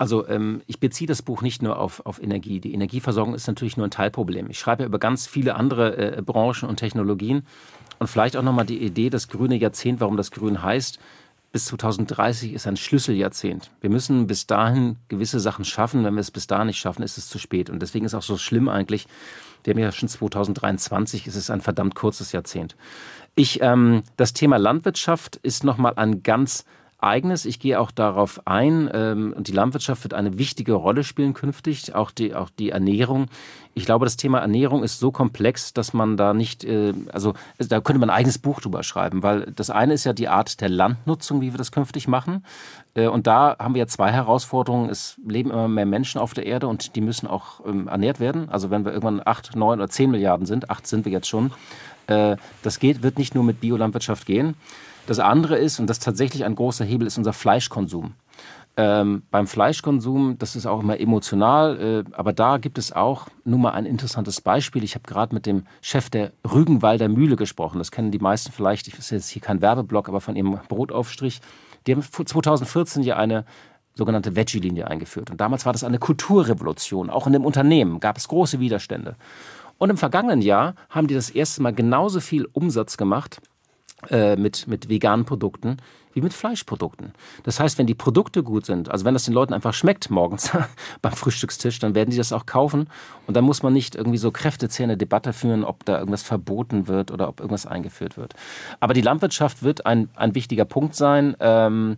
[0.01, 2.59] Also ähm, ich beziehe das Buch nicht nur auf, auf Energie.
[2.59, 4.49] Die Energieversorgung ist natürlich nur ein Teilproblem.
[4.49, 7.45] Ich schreibe über ganz viele andere äh, Branchen und Technologien
[7.99, 10.97] und vielleicht auch nochmal die Idee, das grüne Jahrzehnt, warum das grün heißt.
[11.51, 13.71] Bis 2030 ist ein Schlüsseljahrzehnt.
[13.81, 16.05] Wir müssen bis dahin gewisse Sachen schaffen.
[16.05, 17.69] Wenn wir es bis dahin nicht schaffen, ist es zu spät.
[17.69, 19.05] Und deswegen ist auch so schlimm eigentlich,
[19.63, 22.77] wir haben ja schon 2023, es ein verdammt kurzes Jahrzehnt.
[23.35, 26.65] Ich, ähm, das Thema Landwirtschaft ist nochmal ein ganz
[27.01, 27.45] eigenes.
[27.45, 28.89] Ich gehe auch darauf ein.
[28.93, 33.27] Ähm, die Landwirtschaft wird eine wichtige Rolle spielen künftig, auch die, auch die Ernährung.
[33.73, 37.79] Ich glaube, das Thema Ernährung ist so komplex, dass man da nicht, äh, also da
[37.81, 40.69] könnte man ein eigenes Buch drüber schreiben, weil das eine ist ja die Art der
[40.69, 42.45] Landnutzung, wie wir das künftig machen.
[42.93, 44.89] Äh, und da haben wir ja zwei Herausforderungen.
[44.89, 48.49] Es leben immer mehr Menschen auf der Erde und die müssen auch ähm, ernährt werden.
[48.49, 51.51] Also wenn wir irgendwann acht, neun oder zehn Milliarden sind, acht sind wir jetzt schon,
[52.07, 54.55] äh, das geht, wird nicht nur mit Biolandwirtschaft gehen.
[55.11, 58.13] Das andere ist, und das tatsächlich ein großer Hebel ist, unser Fleischkonsum.
[58.77, 63.59] Ähm, beim Fleischkonsum, das ist auch immer emotional, äh, aber da gibt es auch nur
[63.59, 64.85] mal ein interessantes Beispiel.
[64.85, 67.77] Ich habe gerade mit dem Chef der Rügenwalder Mühle gesprochen.
[67.77, 68.87] Das kennen die meisten vielleicht.
[68.87, 71.41] Ich ist jetzt hier kein Werbeblock, aber von ihrem Brotaufstrich.
[71.85, 73.43] Die haben 2014 ja eine
[73.95, 75.29] sogenannte Veggie-Linie eingeführt.
[75.29, 77.09] Und damals war das eine Kulturrevolution.
[77.09, 79.17] Auch in dem Unternehmen gab es große Widerstände.
[79.77, 83.41] Und im vergangenen Jahr haben die das erste Mal genauso viel Umsatz gemacht
[84.09, 85.77] äh, mit, mit veganen Produkten
[86.13, 87.13] wie mit Fleischprodukten.
[87.43, 90.51] Das heißt, wenn die Produkte gut sind, also wenn das den Leuten einfach schmeckt morgens
[91.01, 92.87] beim Frühstückstisch, dann werden die das auch kaufen
[93.27, 97.11] und dann muss man nicht irgendwie so kräftezähne Debatte führen, ob da irgendwas verboten wird
[97.11, 98.33] oder ob irgendwas eingeführt wird.
[98.79, 101.35] Aber die Landwirtschaft wird ein, ein wichtiger Punkt sein.
[101.39, 101.97] Ähm,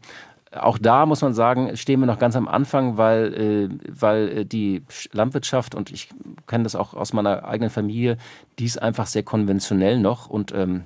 [0.51, 4.45] auch da muss man sagen, stehen wir noch ganz am Anfang, weil, äh, weil äh,
[4.45, 6.09] die Landwirtschaft, und ich
[6.45, 8.17] kenne das auch aus meiner eigenen Familie,
[8.59, 10.83] die ist einfach sehr konventionell noch und ähm,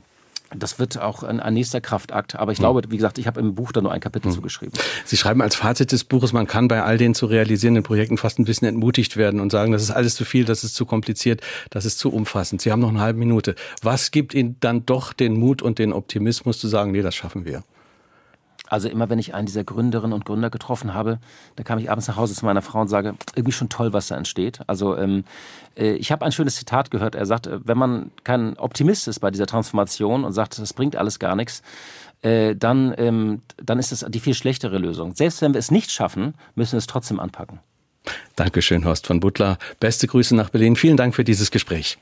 [0.56, 2.36] das wird auch ein, ein, nächster Kraftakt.
[2.36, 4.36] Aber ich glaube, wie gesagt, ich habe im Buch da nur ein Kapitel hm.
[4.36, 4.74] zugeschrieben.
[5.06, 8.40] Sie schreiben als Fazit des Buches, man kann bei all den zu realisierenden Projekten fast
[8.40, 11.42] ein bisschen entmutigt werden und sagen, das ist alles zu viel, das ist zu kompliziert,
[11.70, 12.62] das ist zu umfassend.
[12.62, 13.56] Sie haben noch eine halbe Minute.
[13.82, 17.46] Was gibt Ihnen dann doch den Mut und den Optimismus zu sagen, nee, das schaffen
[17.46, 17.64] wir?
[18.70, 21.20] Also immer, wenn ich einen dieser Gründerinnen und Gründer getroffen habe,
[21.56, 24.08] da kam ich abends nach Hause zu meiner Frau und sage, irgendwie schon toll, was
[24.08, 24.60] da entsteht.
[24.68, 25.24] Also ähm,
[25.76, 27.16] äh, ich habe ein schönes Zitat gehört.
[27.16, 30.96] Er sagt, äh, wenn man kein Optimist ist bei dieser Transformation und sagt, das bringt
[30.96, 31.62] alles gar nichts,
[32.22, 35.16] äh, dann, ähm, dann ist das die viel schlechtere Lösung.
[35.16, 37.60] Selbst wenn wir es nicht schaffen, müssen wir es trotzdem anpacken.
[38.36, 39.58] Dankeschön, Horst von Butler.
[39.80, 40.76] Beste Grüße nach Berlin.
[40.76, 41.98] Vielen Dank für dieses Gespräch.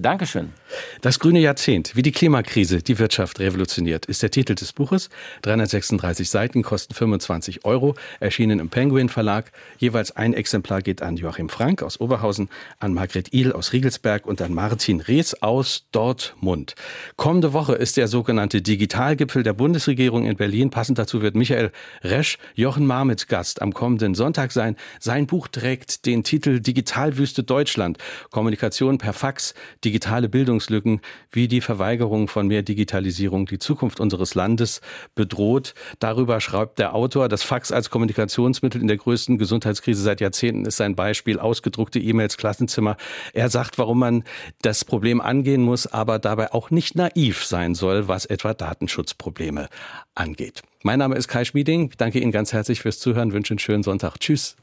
[0.00, 0.52] Dankeschön.
[1.00, 5.08] Das grüne Jahrzehnt, wie die Klimakrise die Wirtschaft revolutioniert, ist der Titel des Buches.
[5.42, 9.50] 336 Seiten kosten 25 Euro, erschienen im Penguin Verlag.
[9.78, 14.40] Jeweils ein Exemplar geht an Joachim Frank aus Oberhausen, an Margret Ihl aus Riegelsberg und
[14.40, 16.76] an Martin Rees aus Dortmund.
[17.16, 20.70] Kommende Woche ist der sogenannte Digitalgipfel der Bundesregierung in Berlin.
[20.70, 21.72] Passend dazu wird Michael
[22.04, 24.76] Resch, Jochen Marmitz Gast am kommenden Sonntag sein.
[25.00, 27.98] Sein Buch trägt den Titel Digitalwüste Deutschland.
[28.30, 29.54] Kommunikation per Fax,
[29.88, 31.00] digitale Bildungslücken
[31.32, 34.82] wie die Verweigerung von mehr Digitalisierung die Zukunft unseres Landes
[35.14, 35.72] bedroht.
[35.98, 40.78] Darüber schreibt der Autor, das Fax als Kommunikationsmittel in der größten Gesundheitskrise seit Jahrzehnten ist
[40.82, 41.38] ein Beispiel.
[41.38, 42.98] Ausgedruckte E-Mails, Klassenzimmer.
[43.32, 44.24] Er sagt, warum man
[44.60, 49.68] das Problem angehen muss, aber dabei auch nicht naiv sein soll, was etwa Datenschutzprobleme
[50.14, 50.60] angeht.
[50.82, 51.88] Mein Name ist Kai Schmieding.
[51.88, 54.20] Ich danke Ihnen ganz herzlich fürs Zuhören, wünsche einen schönen Sonntag.
[54.20, 54.58] Tschüss.